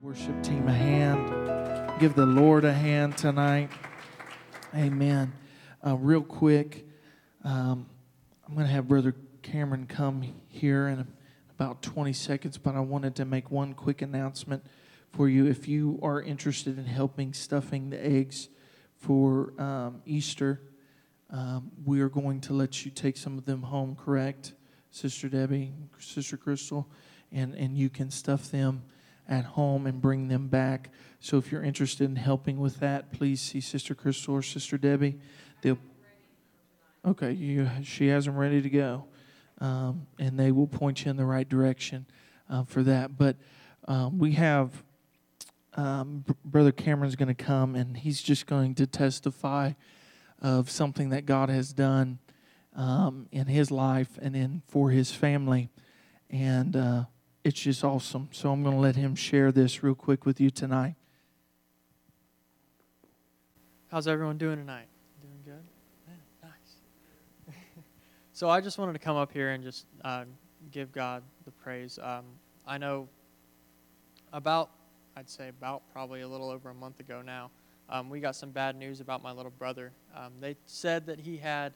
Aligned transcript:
Worship 0.00 0.44
team 0.44 0.68
a 0.68 0.72
hand. 0.72 1.98
Give 1.98 2.14
the 2.14 2.24
Lord 2.24 2.64
a 2.64 2.72
hand 2.72 3.18
tonight. 3.18 3.68
Amen. 4.72 5.32
Uh, 5.84 5.96
real 5.96 6.22
quick, 6.22 6.86
um, 7.42 7.84
I'm 8.46 8.54
going 8.54 8.64
to 8.64 8.72
have 8.72 8.86
Brother 8.86 9.16
Cameron 9.42 9.86
come 9.86 10.34
here 10.46 10.86
in 10.86 11.04
about 11.50 11.82
20 11.82 12.12
seconds, 12.12 12.58
but 12.58 12.76
I 12.76 12.80
wanted 12.80 13.16
to 13.16 13.24
make 13.24 13.50
one 13.50 13.74
quick 13.74 14.00
announcement 14.00 14.64
for 15.10 15.28
you. 15.28 15.46
If 15.46 15.66
you 15.66 15.98
are 16.00 16.22
interested 16.22 16.78
in 16.78 16.84
helping 16.84 17.32
stuffing 17.32 17.90
the 17.90 18.00
eggs 18.00 18.50
for 18.94 19.52
um, 19.60 20.00
Easter, 20.06 20.60
um, 21.30 21.72
we 21.84 22.00
are 22.02 22.08
going 22.08 22.40
to 22.42 22.52
let 22.52 22.84
you 22.84 22.92
take 22.92 23.16
some 23.16 23.36
of 23.36 23.46
them 23.46 23.62
home, 23.62 23.96
correct, 23.96 24.52
Sister 24.92 25.28
Debbie, 25.28 25.72
Sister 25.98 26.36
Crystal? 26.36 26.86
And, 27.32 27.56
and 27.56 27.76
you 27.76 27.90
can 27.90 28.12
stuff 28.12 28.52
them 28.52 28.84
at 29.28 29.44
home 29.44 29.86
and 29.86 30.00
bring 30.00 30.28
them 30.28 30.48
back. 30.48 30.90
So 31.20 31.36
if 31.36 31.52
you're 31.52 31.62
interested 31.62 32.04
in 32.04 32.16
helping 32.16 32.58
with 32.58 32.80
that, 32.80 33.12
please 33.12 33.40
see 33.40 33.60
Sister 33.60 33.94
Crystal 33.94 34.34
or 34.34 34.42
Sister 34.42 34.78
Debbie. 34.78 35.18
They'll 35.62 35.78
okay. 37.04 37.32
You, 37.32 37.68
she 37.82 38.08
has 38.08 38.24
them 38.24 38.36
ready 38.36 38.62
to 38.62 38.70
go, 38.70 39.04
um, 39.60 40.06
and 40.18 40.38
they 40.38 40.52
will 40.52 40.66
point 40.66 41.04
you 41.04 41.10
in 41.10 41.16
the 41.16 41.26
right 41.26 41.48
direction 41.48 42.06
uh, 42.48 42.64
for 42.64 42.82
that. 42.84 43.18
But 43.18 43.36
um, 43.86 44.18
we 44.18 44.32
have 44.32 44.82
um, 45.74 46.24
Brother 46.44 46.72
Cameron's 46.72 47.16
going 47.16 47.34
to 47.34 47.34
come, 47.34 47.74
and 47.74 47.96
he's 47.96 48.22
just 48.22 48.46
going 48.46 48.74
to 48.76 48.86
testify 48.86 49.72
of 50.40 50.70
something 50.70 51.10
that 51.10 51.26
God 51.26 51.48
has 51.48 51.72
done 51.72 52.20
um, 52.74 53.26
in 53.32 53.46
his 53.46 53.70
life 53.70 54.18
and 54.22 54.36
in 54.36 54.62
for 54.68 54.90
his 54.90 55.12
family, 55.12 55.68
and. 56.30 56.74
Uh, 56.74 57.04
it's 57.44 57.60
just 57.60 57.84
awesome. 57.84 58.28
So 58.32 58.50
I'm 58.50 58.62
going 58.62 58.74
to 58.74 58.80
let 58.80 58.96
him 58.96 59.14
share 59.14 59.52
this 59.52 59.82
real 59.82 59.94
quick 59.94 60.26
with 60.26 60.40
you 60.40 60.50
tonight. 60.50 60.94
How's 63.90 64.06
everyone 64.06 64.36
doing 64.36 64.56
tonight? 64.56 64.88
Doing 65.22 65.40
good? 65.44 65.64
Yeah, 66.06 66.48
nice. 66.50 67.54
so 68.32 68.50
I 68.50 68.60
just 68.60 68.76
wanted 68.78 68.92
to 68.92 68.98
come 68.98 69.16
up 69.16 69.32
here 69.32 69.50
and 69.50 69.64
just 69.64 69.86
uh, 70.04 70.24
give 70.70 70.92
God 70.92 71.22
the 71.44 71.50
praise. 71.50 71.98
Um, 72.02 72.24
I 72.66 72.76
know 72.76 73.08
about, 74.32 74.70
I'd 75.16 75.30
say 75.30 75.48
about 75.48 75.82
probably 75.92 76.20
a 76.20 76.28
little 76.28 76.50
over 76.50 76.68
a 76.68 76.74
month 76.74 77.00
ago 77.00 77.22
now, 77.22 77.50
um, 77.88 78.10
we 78.10 78.20
got 78.20 78.36
some 78.36 78.50
bad 78.50 78.76
news 78.76 79.00
about 79.00 79.22
my 79.22 79.32
little 79.32 79.52
brother. 79.52 79.92
Um, 80.14 80.34
they 80.40 80.56
said 80.66 81.06
that 81.06 81.18
he 81.18 81.38
had 81.38 81.72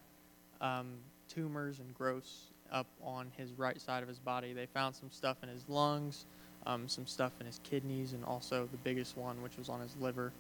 um, 0.61 0.99
tumors 1.29 1.79
and 1.79 1.95
growths 1.95 2.52
up 2.73 2.87
on 3.05 3.31
his 3.37 3.53
right 3.53 3.81
side 3.81 4.03
of 4.03 4.09
his 4.09 4.19
body. 4.19 4.53
They 4.53 4.67
found 4.67 4.95
some 4.95 5.11
stuff 5.11 5.37
in 5.43 5.49
his 5.49 5.69
lungs, 5.69 6.25
um, 6.67 6.89
some 6.89 7.07
stuff 7.07 7.33
in 7.41 7.47
his 7.47 7.61
kidneys, 7.63 8.13
and 8.13 8.25
also 8.25 8.69
the 8.71 8.79
biggest 8.79 9.17
one, 9.17 9.41
which 9.43 9.57
was 9.57 9.69
on 9.69 9.81
his 9.81 9.95
liver. 10.01 10.33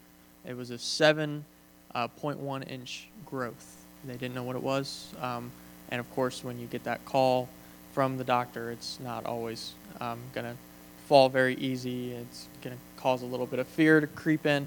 It 0.47 0.57
was 0.57 0.71
a 0.71 0.75
7.1 0.75 1.43
uh, 1.95 2.61
inch 2.67 3.09
growth. 3.27 3.85
They 4.05 4.15
didn't 4.15 4.35
know 4.35 4.43
what 4.43 4.57
it 4.57 4.63
was. 4.63 5.13
Um, 5.21 5.53
and 5.91 6.01
of 6.01 6.11
course, 6.13 6.43
when 6.43 6.59
you 6.59 6.67
get 6.67 6.85
that 6.85 7.05
call 7.05 7.49
from 7.93 8.17
the 8.17 8.25
doctor, 8.25 8.71
it's 8.71 8.99
not 8.99 9.27
always 9.27 9.75
um, 10.01 10.19
going 10.33 10.47
to 10.47 10.57
fall 11.07 11.29
very 11.29 11.55
easy. 11.57 12.13
It's 12.13 12.49
going 12.63 12.77
to 12.77 12.83
cause 13.01 13.23
a 13.23 13.27
little 13.27 13.47
bit 13.47 13.59
of 13.59 13.67
fear 13.69 14.01
to 14.01 14.07
creep 14.07 14.47
in. 14.47 14.67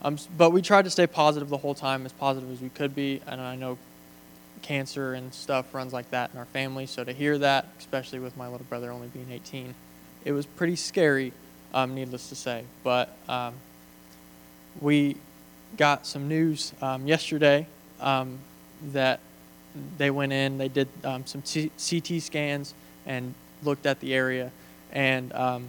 Um, 0.00 0.16
but 0.36 0.50
we 0.50 0.62
tried 0.62 0.84
to 0.84 0.90
stay 0.90 1.06
positive 1.06 1.48
the 1.48 1.58
whole 1.58 1.74
time, 1.74 2.04
as 2.06 2.12
positive 2.12 2.50
as 2.50 2.60
we 2.60 2.70
could 2.70 2.94
be. 2.94 3.20
And 3.26 3.40
I 3.40 3.54
know 3.54 3.78
cancer 4.62 5.14
and 5.14 5.32
stuff 5.34 5.74
runs 5.74 5.92
like 5.92 6.10
that 6.10 6.30
in 6.32 6.38
our 6.38 6.46
family. 6.46 6.86
So 6.86 7.04
to 7.04 7.12
hear 7.12 7.38
that, 7.38 7.66
especially 7.78 8.18
with 8.18 8.36
my 8.36 8.48
little 8.48 8.66
brother 8.68 8.90
only 8.90 9.08
being 9.08 9.30
18, 9.30 9.74
it 10.24 10.32
was 10.32 10.46
pretty 10.46 10.76
scary, 10.76 11.32
um, 11.74 11.94
needless 11.94 12.28
to 12.28 12.34
say. 12.34 12.64
But 12.82 13.14
um, 13.28 13.54
we 14.80 15.16
got 15.76 16.06
some 16.06 16.28
news 16.28 16.72
um, 16.80 17.06
yesterday 17.06 17.66
um, 18.00 18.38
that 18.92 19.20
they 19.98 20.10
went 20.10 20.32
in, 20.32 20.58
they 20.58 20.68
did 20.68 20.88
um, 21.04 21.24
some 21.26 21.42
CT 21.42 22.22
scans 22.22 22.74
and 23.06 23.34
looked 23.62 23.86
at 23.86 24.00
the 24.00 24.14
area, 24.14 24.50
and 24.92 25.32
um, 25.32 25.68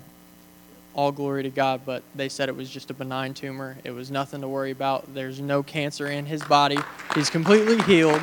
all 0.93 1.11
glory 1.11 1.43
to 1.43 1.49
God, 1.49 1.81
but 1.85 2.03
they 2.15 2.29
said 2.29 2.49
it 2.49 2.55
was 2.55 2.69
just 2.69 2.91
a 2.91 2.93
benign 2.93 3.33
tumor. 3.33 3.77
It 3.83 3.91
was 3.91 4.11
nothing 4.11 4.41
to 4.41 4.47
worry 4.47 4.71
about. 4.71 5.13
There's 5.13 5.39
no 5.39 5.63
cancer 5.63 6.07
in 6.07 6.25
his 6.25 6.43
body. 6.43 6.77
He's 7.15 7.29
completely 7.29 7.81
healed. 7.83 8.21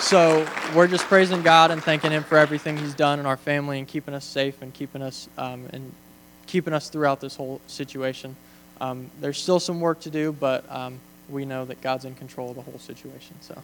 So 0.00 0.46
we're 0.74 0.86
just 0.86 1.04
praising 1.06 1.42
God 1.42 1.70
and 1.70 1.82
thanking 1.82 2.12
Him 2.12 2.22
for 2.22 2.38
everything 2.38 2.76
He's 2.76 2.94
done 2.94 3.18
in 3.18 3.26
our 3.26 3.36
family 3.36 3.78
and 3.78 3.88
keeping 3.88 4.14
us 4.14 4.24
safe 4.24 4.62
and 4.62 4.72
keeping 4.72 5.02
us 5.02 5.28
um, 5.36 5.66
and 5.72 5.92
keeping 6.46 6.72
us 6.72 6.88
throughout 6.88 7.20
this 7.20 7.34
whole 7.34 7.60
situation. 7.66 8.36
Um, 8.80 9.10
there's 9.20 9.42
still 9.42 9.58
some 9.58 9.80
work 9.80 10.00
to 10.00 10.10
do, 10.10 10.32
but 10.32 10.64
um, 10.70 11.00
we 11.28 11.44
know 11.44 11.64
that 11.64 11.80
God's 11.80 12.04
in 12.04 12.14
control 12.14 12.50
of 12.50 12.56
the 12.56 12.62
whole 12.62 12.78
situation. 12.78 13.36
So, 13.40 13.60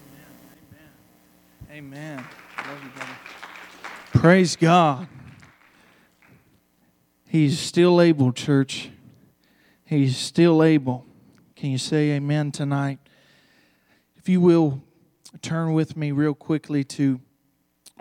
Amen. 1.71 1.93
Amen. 1.93 2.25
Love 2.57 2.83
you, 2.83 2.89
brother. 2.89 3.17
Praise 4.13 4.55
God. 4.55 5.07
He's 7.27 7.59
still 7.59 8.01
able, 8.01 8.31
church. 8.31 8.89
He's 9.85 10.17
still 10.17 10.63
able. 10.63 11.05
Can 11.55 11.71
you 11.71 11.77
say 11.77 12.11
Amen 12.11 12.51
tonight? 12.51 12.99
If 14.17 14.27
you 14.27 14.41
will 14.41 14.81
turn 15.41 15.73
with 15.73 15.97
me 15.97 16.11
real 16.11 16.33
quickly 16.33 16.83
to 16.83 17.19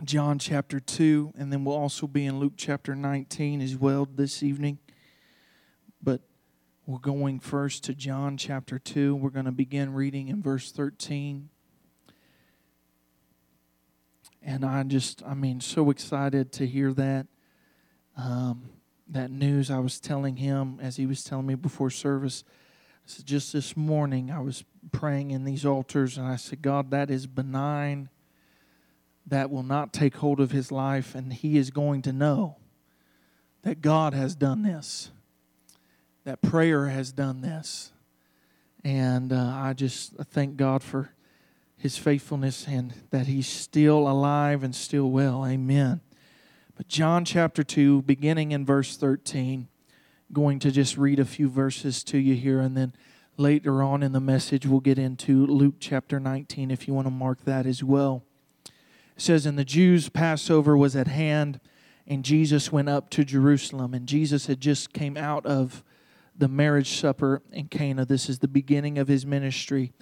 John 0.04 0.38
chapter 0.38 0.80
2, 0.80 1.32
and 1.36 1.52
then 1.52 1.64
we'll 1.64 1.76
also 1.76 2.06
be 2.06 2.26
in 2.26 2.38
Luke 2.38 2.54
chapter 2.56 2.94
19 2.94 3.60
as 3.60 3.76
well 3.76 4.06
this 4.06 4.42
evening. 4.42 4.78
But 6.02 6.22
we're 6.86 6.98
going 6.98 7.40
first 7.40 7.84
to 7.84 7.94
John 7.94 8.36
chapter 8.36 8.78
2. 8.78 9.14
We're 9.14 9.30
going 9.30 9.44
to 9.44 9.52
begin 9.52 9.92
reading 9.92 10.28
in 10.28 10.42
verse 10.42 10.72
13. 10.72 11.48
And 14.42 14.64
I 14.64 14.82
just, 14.82 15.22
I 15.24 15.34
mean, 15.34 15.60
so 15.60 15.90
excited 15.90 16.52
to 16.52 16.66
hear 16.66 16.92
that. 16.94 17.26
Um, 18.16 18.70
that 19.08 19.30
news 19.30 19.70
I 19.70 19.78
was 19.78 20.00
telling 20.00 20.36
him 20.36 20.78
as 20.80 20.96
he 20.96 21.06
was 21.06 21.22
telling 21.22 21.46
me 21.46 21.54
before 21.54 21.90
service. 21.90 22.44
So 23.04 23.22
just 23.24 23.52
this 23.52 23.76
morning, 23.76 24.30
I 24.30 24.40
was 24.40 24.64
praying 24.92 25.30
in 25.32 25.44
these 25.44 25.66
altars, 25.66 26.16
and 26.18 26.26
I 26.26 26.36
said, 26.36 26.62
God, 26.62 26.90
that 26.90 27.10
is 27.10 27.26
benign. 27.26 28.08
That 29.26 29.50
will 29.50 29.62
not 29.62 29.92
take 29.92 30.16
hold 30.16 30.40
of 30.40 30.50
his 30.50 30.72
life, 30.72 31.14
and 31.14 31.32
he 31.32 31.56
is 31.56 31.70
going 31.70 32.02
to 32.02 32.12
know 32.12 32.56
that 33.62 33.80
God 33.80 34.14
has 34.14 34.34
done 34.34 34.62
this, 34.62 35.10
that 36.24 36.42
prayer 36.42 36.88
has 36.88 37.12
done 37.12 37.40
this. 37.40 37.92
And 38.84 39.32
uh, 39.32 39.52
I 39.54 39.74
just 39.74 40.14
thank 40.16 40.56
God 40.56 40.82
for 40.82 41.12
his 41.76 41.96
faithfulness 41.96 42.66
and 42.68 42.94
that 43.10 43.26
he's 43.26 43.46
still 43.46 44.08
alive 44.08 44.62
and 44.62 44.74
still 44.74 45.10
well. 45.10 45.46
Amen. 45.46 46.00
But 46.76 46.88
John 46.88 47.24
chapter 47.24 47.62
2, 47.62 48.02
beginning 48.02 48.52
in 48.52 48.64
verse 48.64 48.96
13, 48.96 49.68
going 50.32 50.58
to 50.60 50.70
just 50.70 50.96
read 50.96 51.18
a 51.18 51.24
few 51.24 51.48
verses 51.48 52.02
to 52.04 52.18
you 52.18 52.34
here 52.34 52.60
and 52.60 52.76
then 52.76 52.94
later 53.36 53.82
on 53.82 54.02
in 54.02 54.12
the 54.12 54.20
message, 54.20 54.66
we'll 54.66 54.80
get 54.80 54.98
into 54.98 55.46
Luke 55.46 55.76
chapter 55.78 56.20
19 56.20 56.70
if 56.70 56.86
you 56.86 56.94
want 56.94 57.06
to 57.06 57.10
mark 57.10 57.44
that 57.44 57.66
as 57.66 57.82
well. 57.82 58.22
It 58.64 58.72
says, 59.16 59.46
And 59.46 59.58
the 59.58 59.64
Jews' 59.64 60.08
Passover 60.08 60.76
was 60.76 60.96
at 60.96 61.08
hand, 61.08 61.60
and 62.06 62.24
Jesus 62.24 62.72
went 62.72 62.88
up 62.88 63.10
to 63.10 63.24
Jerusalem. 63.24 63.94
And 63.94 64.06
Jesus 64.06 64.46
had 64.46 64.60
just 64.60 64.92
came 64.92 65.16
out 65.16 65.46
of 65.46 65.82
the 66.36 66.48
marriage 66.48 66.98
supper 66.98 67.42
in 67.52 67.68
Cana. 67.68 68.04
This 68.04 68.28
is 68.28 68.40
the 68.40 68.48
beginning 68.48 68.98
of 68.98 69.08
his 69.08 69.26
ministry. 69.26 69.92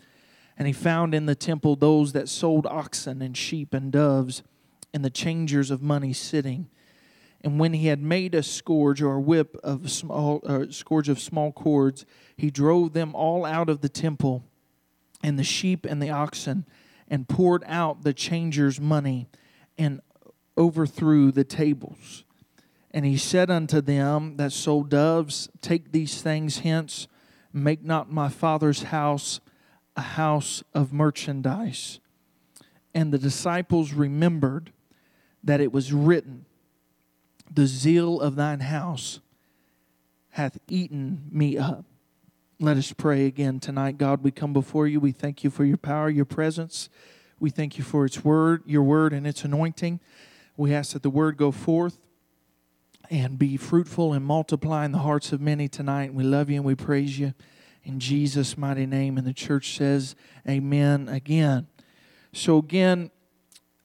And 0.56 0.66
he 0.66 0.72
found 0.72 1.14
in 1.14 1.26
the 1.26 1.34
temple 1.34 1.76
those 1.76 2.12
that 2.12 2.28
sold 2.28 2.66
oxen 2.66 3.22
and 3.22 3.36
sheep 3.36 3.72
and 3.74 3.90
doves, 3.90 4.42
and 4.92 5.04
the 5.04 5.10
changers 5.10 5.70
of 5.70 5.82
money 5.82 6.12
sitting. 6.12 6.68
And 7.42 7.58
when 7.58 7.72
he 7.72 7.86
had 7.86 8.02
made 8.02 8.34
a 8.34 8.42
scourge 8.42 9.00
or 9.00 9.14
a 9.14 9.20
whip 9.20 9.56
of 9.62 9.90
small 9.90 10.40
uh, 10.44 10.66
scourge 10.70 11.08
of 11.08 11.18
small 11.18 11.52
cords, 11.52 12.04
he 12.36 12.50
drove 12.50 12.92
them 12.92 13.14
all 13.14 13.44
out 13.44 13.70
of 13.70 13.80
the 13.80 13.88
temple, 13.88 14.44
and 15.22 15.38
the 15.38 15.44
sheep 15.44 15.86
and 15.86 16.02
the 16.02 16.10
oxen, 16.10 16.66
and 17.08 17.28
poured 17.28 17.64
out 17.66 18.02
the 18.02 18.12
changers' 18.12 18.80
money, 18.80 19.28
and 19.78 20.00
overthrew 20.58 21.32
the 21.32 21.44
tables. 21.44 22.24
And 22.90 23.06
he 23.06 23.16
said 23.16 23.50
unto 23.50 23.80
them 23.80 24.36
that 24.36 24.52
sold 24.52 24.90
doves, 24.90 25.48
Take 25.62 25.92
these 25.92 26.20
things 26.20 26.58
hence, 26.58 27.08
make 27.52 27.82
not 27.82 28.12
my 28.12 28.28
father's 28.28 28.84
house 28.84 29.40
a 29.96 30.02
house 30.02 30.62
of 30.74 30.92
merchandise. 30.92 32.00
And 32.94 33.12
the 33.12 33.18
disciples 33.18 33.92
remembered 33.92 34.72
that 35.42 35.60
it 35.60 35.72
was 35.72 35.92
written 35.92 36.46
the 37.52 37.66
zeal 37.66 38.20
of 38.20 38.36
thine 38.36 38.60
house 38.60 39.20
hath 40.30 40.58
eaten 40.68 41.24
me 41.30 41.58
up. 41.58 41.84
Let 42.58 42.76
us 42.76 42.92
pray 42.92 43.26
again 43.26 43.58
tonight. 43.58 43.98
God, 43.98 44.22
we 44.22 44.30
come 44.30 44.52
before 44.52 44.86
you. 44.86 45.00
We 45.00 45.12
thank 45.12 45.42
you 45.42 45.50
for 45.50 45.64
your 45.64 45.76
power, 45.76 46.10
your 46.10 46.24
presence. 46.24 46.88
We 47.38 47.50
thank 47.50 47.78
you 47.78 47.84
for 47.84 48.04
its 48.04 48.22
word, 48.22 48.62
your 48.66 48.82
word 48.82 49.12
and 49.12 49.26
its 49.26 49.44
anointing. 49.44 49.98
We 50.56 50.74
ask 50.74 50.92
that 50.92 51.02
the 51.02 51.10
word 51.10 51.38
go 51.38 51.52
forth 51.52 52.02
and 53.10 53.38
be 53.38 53.56
fruitful 53.56 54.12
and 54.12 54.24
multiply 54.24 54.84
in 54.84 54.92
the 54.92 54.98
hearts 54.98 55.32
of 55.32 55.40
many 55.40 55.68
tonight. 55.68 56.14
We 56.14 56.22
love 56.22 56.50
you 56.50 56.56
and 56.56 56.64
we 56.64 56.74
praise 56.74 57.18
you 57.18 57.34
in 57.82 57.98
Jesus' 57.98 58.58
mighty 58.58 58.86
name. 58.86 59.16
And 59.16 59.26
the 59.26 59.32
church 59.32 59.76
says, 59.76 60.14
Amen 60.48 61.08
again. 61.08 61.66
So, 62.32 62.58
again, 62.58 63.10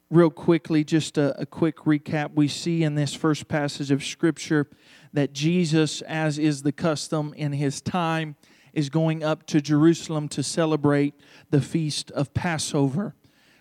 real 0.10 0.30
quickly, 0.30 0.84
just 0.84 1.18
a, 1.18 1.40
a, 1.40 1.46
quick 1.46 1.78
recap. 1.78 2.32
We 2.36 2.48
see 2.48 2.84
in 2.84 2.96
this 2.96 3.14
first 3.14 3.48
passage 3.48 3.92
of 3.92 4.04
Scripture 4.04 4.68
that 5.14 5.34
Jesus, 5.34 6.02
as 6.04 6.38
is 6.38 6.62
the 6.62 6.72
custom 6.72 7.34
in 7.36 7.54
his 7.54 7.82
time, 7.82 8.36
is 8.74 8.90
going 8.90 9.24
up 9.24 9.46
to 9.48 9.62
Jerusalem 9.62 10.28
to 10.30 10.44
celebrate 10.44 11.16
the 11.50 11.62
feast 11.62 12.12
of 12.12 12.34
Passover, 12.34 13.16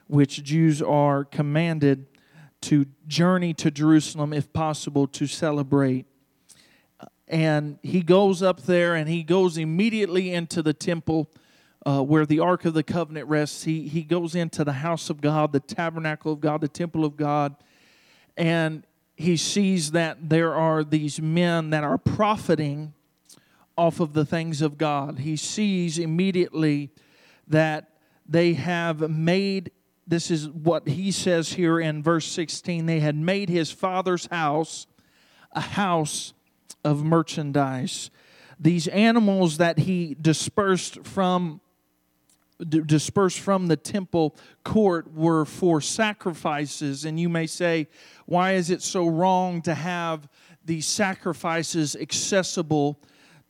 which 0.06 0.42
Jews 0.42 0.82
are 0.82 1.24
commanded 1.24 2.06
to 2.62 2.86
journey 3.06 3.54
to 3.54 3.70
Jerusalem, 3.70 4.32
if 4.32 4.52
possible, 4.52 5.06
to 5.08 5.26
celebrate. 5.26 6.06
And 7.28 7.78
he 7.82 8.02
goes 8.02 8.42
up 8.42 8.62
there 8.62 8.94
and 8.94 9.08
he 9.08 9.22
goes 9.22 9.56
immediately 9.56 10.32
into 10.32 10.62
the 10.62 10.74
temple 10.74 11.30
uh, 11.86 12.02
where 12.02 12.26
the 12.26 12.40
Ark 12.40 12.64
of 12.64 12.74
the 12.74 12.82
Covenant 12.82 13.28
rests. 13.28 13.64
He, 13.64 13.88
he 13.88 14.02
goes 14.02 14.34
into 14.34 14.64
the 14.64 14.72
house 14.72 15.10
of 15.10 15.20
God, 15.20 15.52
the 15.52 15.60
tabernacle 15.60 16.32
of 16.32 16.40
God, 16.40 16.60
the 16.60 16.68
temple 16.68 17.04
of 17.04 17.16
God, 17.16 17.54
and 18.36 18.86
he 19.16 19.36
sees 19.36 19.92
that 19.92 20.28
there 20.28 20.54
are 20.54 20.82
these 20.82 21.20
men 21.20 21.70
that 21.70 21.84
are 21.84 21.98
profiting 21.98 22.94
off 23.76 24.00
of 24.00 24.12
the 24.12 24.24
things 24.24 24.60
of 24.62 24.78
God. 24.78 25.20
He 25.20 25.36
sees 25.36 25.98
immediately 25.98 26.90
that 27.46 27.90
they 28.26 28.54
have 28.54 29.08
made, 29.10 29.70
this 30.06 30.30
is 30.30 30.48
what 30.48 30.88
he 30.88 31.12
says 31.12 31.52
here 31.52 31.78
in 31.78 32.02
verse 32.02 32.26
16, 32.26 32.86
they 32.86 33.00
had 33.00 33.16
made 33.16 33.48
his 33.48 33.70
father's 33.70 34.26
house 34.26 34.86
a 35.52 35.60
house 35.60 36.34
of 36.84 37.04
merchandise. 37.04 38.10
These 38.58 38.88
animals 38.88 39.58
that 39.58 39.78
he 39.80 40.16
dispersed 40.20 41.04
from 41.04 41.60
dispersed 42.62 43.40
from 43.40 43.66
the 43.66 43.76
temple 43.76 44.36
court 44.64 45.12
were 45.12 45.44
for 45.44 45.80
sacrifices. 45.80 47.04
And 47.04 47.18
you 47.18 47.28
may 47.28 47.46
say, 47.46 47.88
why 48.26 48.52
is 48.52 48.70
it 48.70 48.82
so 48.82 49.06
wrong 49.06 49.60
to 49.62 49.74
have 49.74 50.28
these 50.64 50.86
sacrifices 50.86 51.96
accessible 51.96 53.00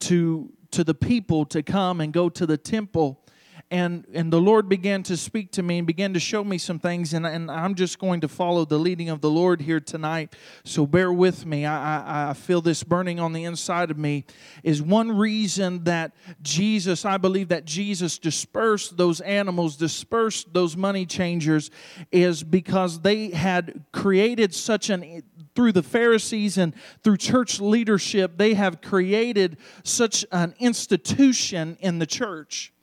to, 0.00 0.52
to 0.70 0.84
the 0.84 0.94
people 0.94 1.44
to 1.46 1.62
come 1.62 2.00
and 2.00 2.12
go 2.12 2.28
to 2.28 2.46
the 2.46 2.56
temple? 2.56 3.23
And 3.70 4.06
and 4.12 4.32
the 4.32 4.40
lord 4.40 4.68
began 4.68 5.02
to 5.02 5.16
speak 5.16 5.50
to 5.50 5.62
me 5.62 5.78
and 5.78 5.86
began 5.86 6.12
to 6.12 6.20
show 6.20 6.44
me 6.44 6.58
some 6.58 6.78
things 6.78 7.14
and, 7.14 7.26
and 7.26 7.50
i'm 7.50 7.74
just 7.74 7.98
going 7.98 8.20
to 8.20 8.28
follow 8.28 8.64
the 8.64 8.78
leading 8.78 9.08
of 9.08 9.20
the 9.20 9.30
lord 9.30 9.60
here 9.60 9.80
tonight. 9.80 10.34
So 10.64 10.86
bear 10.86 11.12
with 11.12 11.46
me. 11.46 11.64
I, 11.66 12.26
I, 12.26 12.30
I 12.30 12.32
feel 12.34 12.60
this 12.60 12.82
burning 12.82 13.20
on 13.20 13.32
the 13.32 13.44
inside 13.44 13.90
of 13.90 13.98
me 13.98 14.24
is 14.62 14.82
one 14.82 15.16
reason 15.16 15.84
that 15.84 16.12
jesus 16.42 17.04
i 17.04 17.16
believe 17.16 17.48
that 17.48 17.64
jesus 17.64 18.18
dispersed 18.18 18.96
those 18.96 19.20
animals 19.20 19.76
dispersed 19.76 20.52
those 20.52 20.76
money 20.76 21.06
changers 21.06 21.70
is 22.12 22.42
because 22.42 23.00
they 23.00 23.30
had 23.30 23.84
created 23.92 24.54
such 24.54 24.90
an 24.90 25.22
through 25.54 25.72
the 25.72 25.82
Pharisees 25.82 26.58
and 26.58 26.74
through 27.04 27.16
church 27.16 27.60
leadership, 27.60 28.38
they 28.38 28.54
have 28.54 28.80
created 28.80 29.56
such 29.84 30.24
an 30.32 30.52
institution 30.58 31.76
in 31.80 32.00
the 32.00 32.06
church 32.06 32.73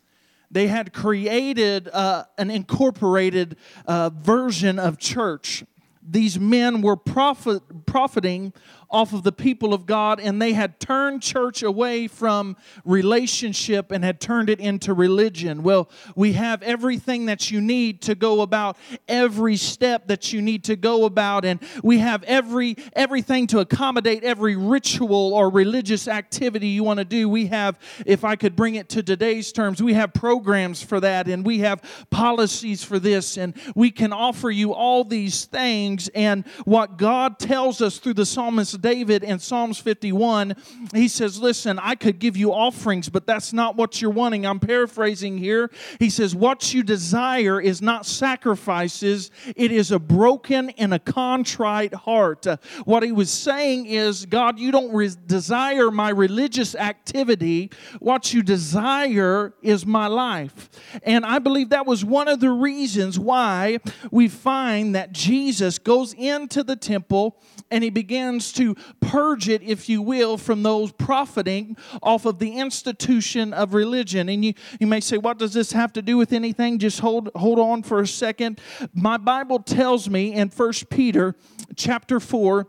they 0.51 0.67
had 0.67 0.93
created 0.93 1.87
uh, 1.87 2.25
an 2.37 2.51
incorporated 2.51 3.55
uh, 3.85 4.09
version 4.09 4.77
of 4.77 4.97
church. 4.99 5.63
These 6.07 6.39
men 6.39 6.81
were 6.81 6.97
profit, 6.97 7.85
profiting 7.85 8.53
off 8.91 9.13
of 9.13 9.23
the 9.23 9.31
people 9.31 9.73
of 9.73 9.85
God, 9.85 10.19
and 10.19 10.41
they 10.41 10.53
had 10.53 10.79
turned 10.79 11.21
church 11.21 11.63
away 11.63 12.07
from 12.07 12.57
relationship 12.83 13.91
and 13.91 14.03
had 14.03 14.19
turned 14.19 14.49
it 14.49 14.59
into 14.59 14.93
religion. 14.93 15.63
Well, 15.63 15.89
we 16.15 16.33
have 16.33 16.61
everything 16.61 17.25
that 17.27 17.49
you 17.49 17.61
need 17.61 18.01
to 18.03 18.15
go 18.15 18.41
about 18.41 18.77
every 19.07 19.55
step 19.55 20.07
that 20.07 20.33
you 20.33 20.41
need 20.41 20.65
to 20.65 20.75
go 20.75 21.05
about, 21.05 21.45
and 21.45 21.59
we 21.83 21.99
have 21.99 22.23
every 22.23 22.75
everything 22.93 23.47
to 23.47 23.59
accommodate 23.59 24.23
every 24.23 24.55
ritual 24.55 25.33
or 25.33 25.49
religious 25.49 26.07
activity 26.07 26.67
you 26.67 26.83
want 26.83 26.99
to 26.99 27.05
do. 27.05 27.29
We 27.29 27.47
have, 27.47 27.79
if 28.05 28.23
I 28.23 28.35
could 28.35 28.55
bring 28.55 28.75
it 28.75 28.89
to 28.89 29.03
today's 29.03 29.51
terms, 29.51 29.81
we 29.81 29.93
have 29.93 30.13
programs 30.13 30.81
for 30.83 30.99
that, 30.99 31.27
and 31.27 31.45
we 31.45 31.59
have 31.59 31.81
policies 32.09 32.83
for 32.83 32.99
this, 32.99 33.37
and 33.37 33.53
we 33.75 33.91
can 33.91 34.11
offer 34.11 34.51
you 34.51 34.73
all 34.73 35.03
these 35.03 35.45
things. 35.45 36.09
And 36.09 36.45
what 36.65 36.97
God 36.97 37.39
tells 37.39 37.81
us 37.81 37.97
through 37.97 38.15
the 38.15 38.25
psalmist 38.25 38.80
David 38.81 39.23
in 39.23 39.39
Psalms 39.39 39.79
51, 39.79 40.55
he 40.93 41.07
says, 41.07 41.39
Listen, 41.39 41.79
I 41.79 41.95
could 41.95 42.19
give 42.19 42.35
you 42.35 42.51
offerings, 42.51 43.09
but 43.09 43.25
that's 43.25 43.53
not 43.53 43.75
what 43.75 44.01
you're 44.01 44.11
wanting. 44.11 44.45
I'm 44.45 44.59
paraphrasing 44.59 45.37
here. 45.37 45.71
He 45.99 46.09
says, 46.09 46.35
What 46.35 46.73
you 46.73 46.83
desire 46.83 47.61
is 47.61 47.81
not 47.81 48.05
sacrifices, 48.05 49.31
it 49.55 49.71
is 49.71 49.91
a 49.91 49.99
broken 49.99 50.71
and 50.71 50.93
a 50.93 50.99
contrite 50.99 51.93
heart. 51.93 52.47
Uh, 52.47 52.57
what 52.85 53.03
he 53.03 53.11
was 53.11 53.29
saying 53.29 53.85
is, 53.85 54.25
God, 54.25 54.59
you 54.59 54.71
don't 54.71 54.93
re- 54.93 55.09
desire 55.25 55.91
my 55.91 56.09
religious 56.09 56.75
activity. 56.75 57.71
What 57.99 58.33
you 58.33 58.41
desire 58.41 59.53
is 59.61 59.85
my 59.85 60.07
life. 60.07 60.69
And 61.03 61.25
I 61.25 61.39
believe 61.39 61.69
that 61.69 61.85
was 61.85 62.03
one 62.03 62.27
of 62.27 62.39
the 62.39 62.49
reasons 62.49 63.19
why 63.19 63.79
we 64.11 64.27
find 64.27 64.95
that 64.95 65.11
Jesus 65.11 65.79
goes 65.79 66.13
into 66.13 66.63
the 66.63 66.75
temple 66.75 67.37
and 67.69 67.83
he 67.83 67.89
begins 67.89 68.51
to 68.53 68.70
purge 68.99 69.49
it, 69.49 69.61
if 69.61 69.89
you 69.89 70.01
will, 70.01 70.37
from 70.37 70.63
those 70.63 70.91
profiting 70.91 71.77
off 72.01 72.25
of 72.25 72.39
the 72.39 72.57
institution 72.57 73.53
of 73.53 73.73
religion. 73.73 74.29
And 74.29 74.43
you, 74.43 74.53
you 74.79 74.87
may 74.87 74.99
say, 74.99 75.17
what 75.17 75.37
does 75.37 75.53
this 75.53 75.71
have 75.71 75.93
to 75.93 76.01
do 76.01 76.17
with 76.17 76.33
anything? 76.33 76.79
Just 76.79 76.99
hold, 76.99 77.29
hold 77.35 77.59
on 77.59 77.83
for 77.83 78.01
a 78.01 78.07
second. 78.07 78.59
My 78.93 79.17
Bible 79.17 79.59
tells 79.59 80.09
me 80.09 80.33
in 80.33 80.49
First 80.49 80.89
Peter 80.89 81.35
chapter 81.75 82.19
4, 82.19 82.67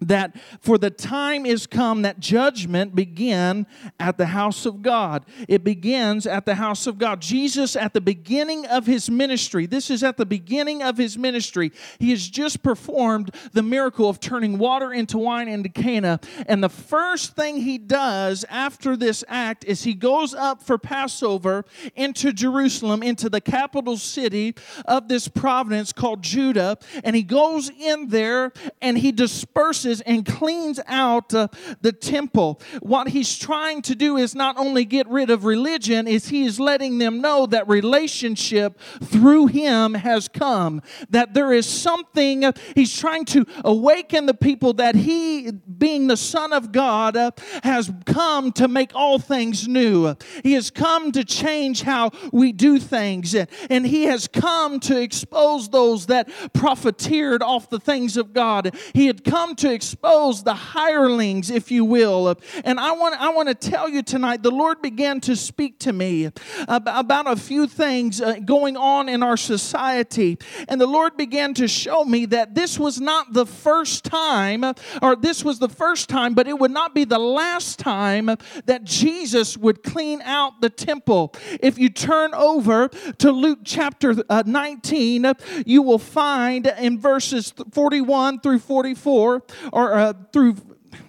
that 0.00 0.36
for 0.60 0.78
the 0.78 0.90
time 0.90 1.44
is 1.44 1.66
come 1.66 2.02
that 2.02 2.20
judgment 2.20 2.94
begin 2.94 3.66
at 3.98 4.16
the 4.18 4.26
house 4.26 4.66
of 4.66 4.82
God. 4.82 5.24
It 5.48 5.64
begins 5.64 6.26
at 6.26 6.46
the 6.46 6.54
house 6.54 6.86
of 6.86 6.98
God. 6.98 7.20
Jesus, 7.20 7.76
at 7.76 7.92
the 7.92 8.00
beginning 8.00 8.66
of 8.66 8.86
his 8.86 9.10
ministry, 9.10 9.66
this 9.66 9.90
is 9.90 10.02
at 10.02 10.16
the 10.16 10.26
beginning 10.26 10.82
of 10.82 10.96
his 10.96 11.18
ministry, 11.18 11.72
he 11.98 12.10
has 12.10 12.28
just 12.28 12.62
performed 12.62 13.34
the 13.52 13.62
miracle 13.62 14.08
of 14.08 14.20
turning 14.20 14.58
water 14.58 14.92
into 14.92 15.18
wine 15.18 15.48
into 15.48 15.68
Cana. 15.68 16.20
And 16.46 16.62
the 16.62 16.68
first 16.68 17.36
thing 17.36 17.58
he 17.58 17.78
does 17.78 18.44
after 18.48 18.96
this 18.96 19.24
act 19.28 19.64
is 19.64 19.82
he 19.82 19.94
goes 19.94 20.34
up 20.34 20.62
for 20.62 20.78
Passover 20.78 21.64
into 21.94 22.32
Jerusalem, 22.32 23.02
into 23.02 23.28
the 23.28 23.40
capital 23.40 23.96
city 23.96 24.54
of 24.86 25.08
this 25.08 25.28
province 25.28 25.92
called 25.92 26.22
Judah. 26.22 26.78
And 27.04 27.14
he 27.14 27.22
goes 27.22 27.70
in 27.70 28.08
there 28.08 28.52
and 28.80 28.96
he 28.96 29.12
disperses 29.12 29.89
and 30.02 30.24
cleans 30.24 30.78
out 30.86 31.34
uh, 31.34 31.48
the 31.80 31.90
temple. 31.92 32.60
What 32.80 33.08
he's 33.08 33.36
trying 33.36 33.82
to 33.82 33.96
do 33.96 34.16
is 34.16 34.34
not 34.34 34.56
only 34.56 34.84
get 34.84 35.08
rid 35.08 35.30
of 35.30 35.44
religion, 35.44 36.06
is 36.06 36.28
he 36.28 36.44
is 36.44 36.60
letting 36.60 36.98
them 36.98 37.20
know 37.20 37.46
that 37.46 37.66
relationship 37.68 38.78
through 39.02 39.46
him 39.48 39.94
has 39.94 40.28
come. 40.28 40.82
That 41.10 41.34
there 41.34 41.52
is 41.52 41.66
something 41.66 42.44
uh, 42.44 42.52
he's 42.74 42.96
trying 42.96 43.24
to 43.26 43.44
awaken 43.64 44.26
the 44.26 44.34
people 44.34 44.74
that 44.74 44.94
he, 44.94 45.50
being 45.50 46.06
the 46.06 46.16
Son 46.16 46.52
of 46.52 46.70
God, 46.70 47.16
uh, 47.16 47.32
has 47.64 47.90
come 48.06 48.52
to 48.52 48.68
make 48.68 48.92
all 48.94 49.18
things 49.18 49.66
new. 49.66 50.14
He 50.44 50.52
has 50.52 50.70
come 50.70 51.10
to 51.12 51.24
change 51.24 51.82
how 51.82 52.10
we 52.32 52.52
do 52.52 52.78
things, 52.78 53.34
and 53.34 53.86
he 53.86 54.04
has 54.04 54.28
come 54.28 54.78
to 54.80 55.00
expose 55.00 55.68
those 55.70 56.06
that 56.06 56.28
profiteered 56.52 57.42
off 57.42 57.70
the 57.70 57.80
things 57.80 58.16
of 58.16 58.32
God. 58.32 58.74
He 58.94 59.06
had 59.06 59.24
come 59.24 59.54
to 59.56 59.72
expose 59.80 60.42
the 60.42 60.52
hirelings, 60.52 61.48
if 61.48 61.70
you 61.70 61.86
will. 61.86 62.36
And 62.64 62.78
I 62.78 62.92
want, 62.92 63.18
I 63.18 63.30
want 63.30 63.48
to 63.48 63.54
tell 63.54 63.88
you 63.88 64.02
tonight, 64.02 64.42
the 64.42 64.50
Lord 64.50 64.82
began 64.82 65.22
to 65.22 65.34
speak 65.34 65.78
to 65.80 65.92
me 65.94 66.30
about 66.68 67.26
a 67.26 67.34
few 67.34 67.66
things 67.66 68.20
uh, 68.20 68.40
going 68.44 68.76
on 68.76 69.08
in 69.08 69.22
our 69.22 69.38
society. 69.38 70.36
And 70.68 70.78
the 70.78 70.86
Lord 70.86 71.16
began 71.16 71.54
to 71.54 71.66
show 71.66 72.04
me 72.04 72.26
that 72.26 72.54
this 72.54 72.78
was 72.78 73.00
not 73.00 73.32
the 73.32 73.46
first 73.46 74.04
time, 74.04 74.64
or 75.00 75.16
this 75.16 75.42
was 75.42 75.58
the 75.58 75.70
first 75.70 76.10
time, 76.10 76.34
but 76.34 76.46
it 76.46 76.58
would 76.58 76.70
not 76.70 76.94
be 76.94 77.04
the 77.04 77.18
last 77.18 77.78
time 77.78 78.26
that 78.66 78.84
Jesus 78.84 79.56
would 79.56 79.82
clean 79.82 80.20
out 80.20 80.60
the 80.60 80.68
temple. 80.68 81.32
If 81.62 81.78
you 81.78 81.88
turn 81.88 82.34
over 82.34 82.88
to 82.88 83.32
Luke 83.32 83.60
chapter 83.64 84.14
uh, 84.28 84.42
19, 84.44 85.32
you 85.64 85.80
will 85.80 85.98
find 85.98 86.66
in 86.66 86.98
verses 86.98 87.54
41 87.72 88.40
through 88.40 88.58
44 88.58 89.42
or 89.72 89.94
uh, 89.94 90.12
through 90.32 90.56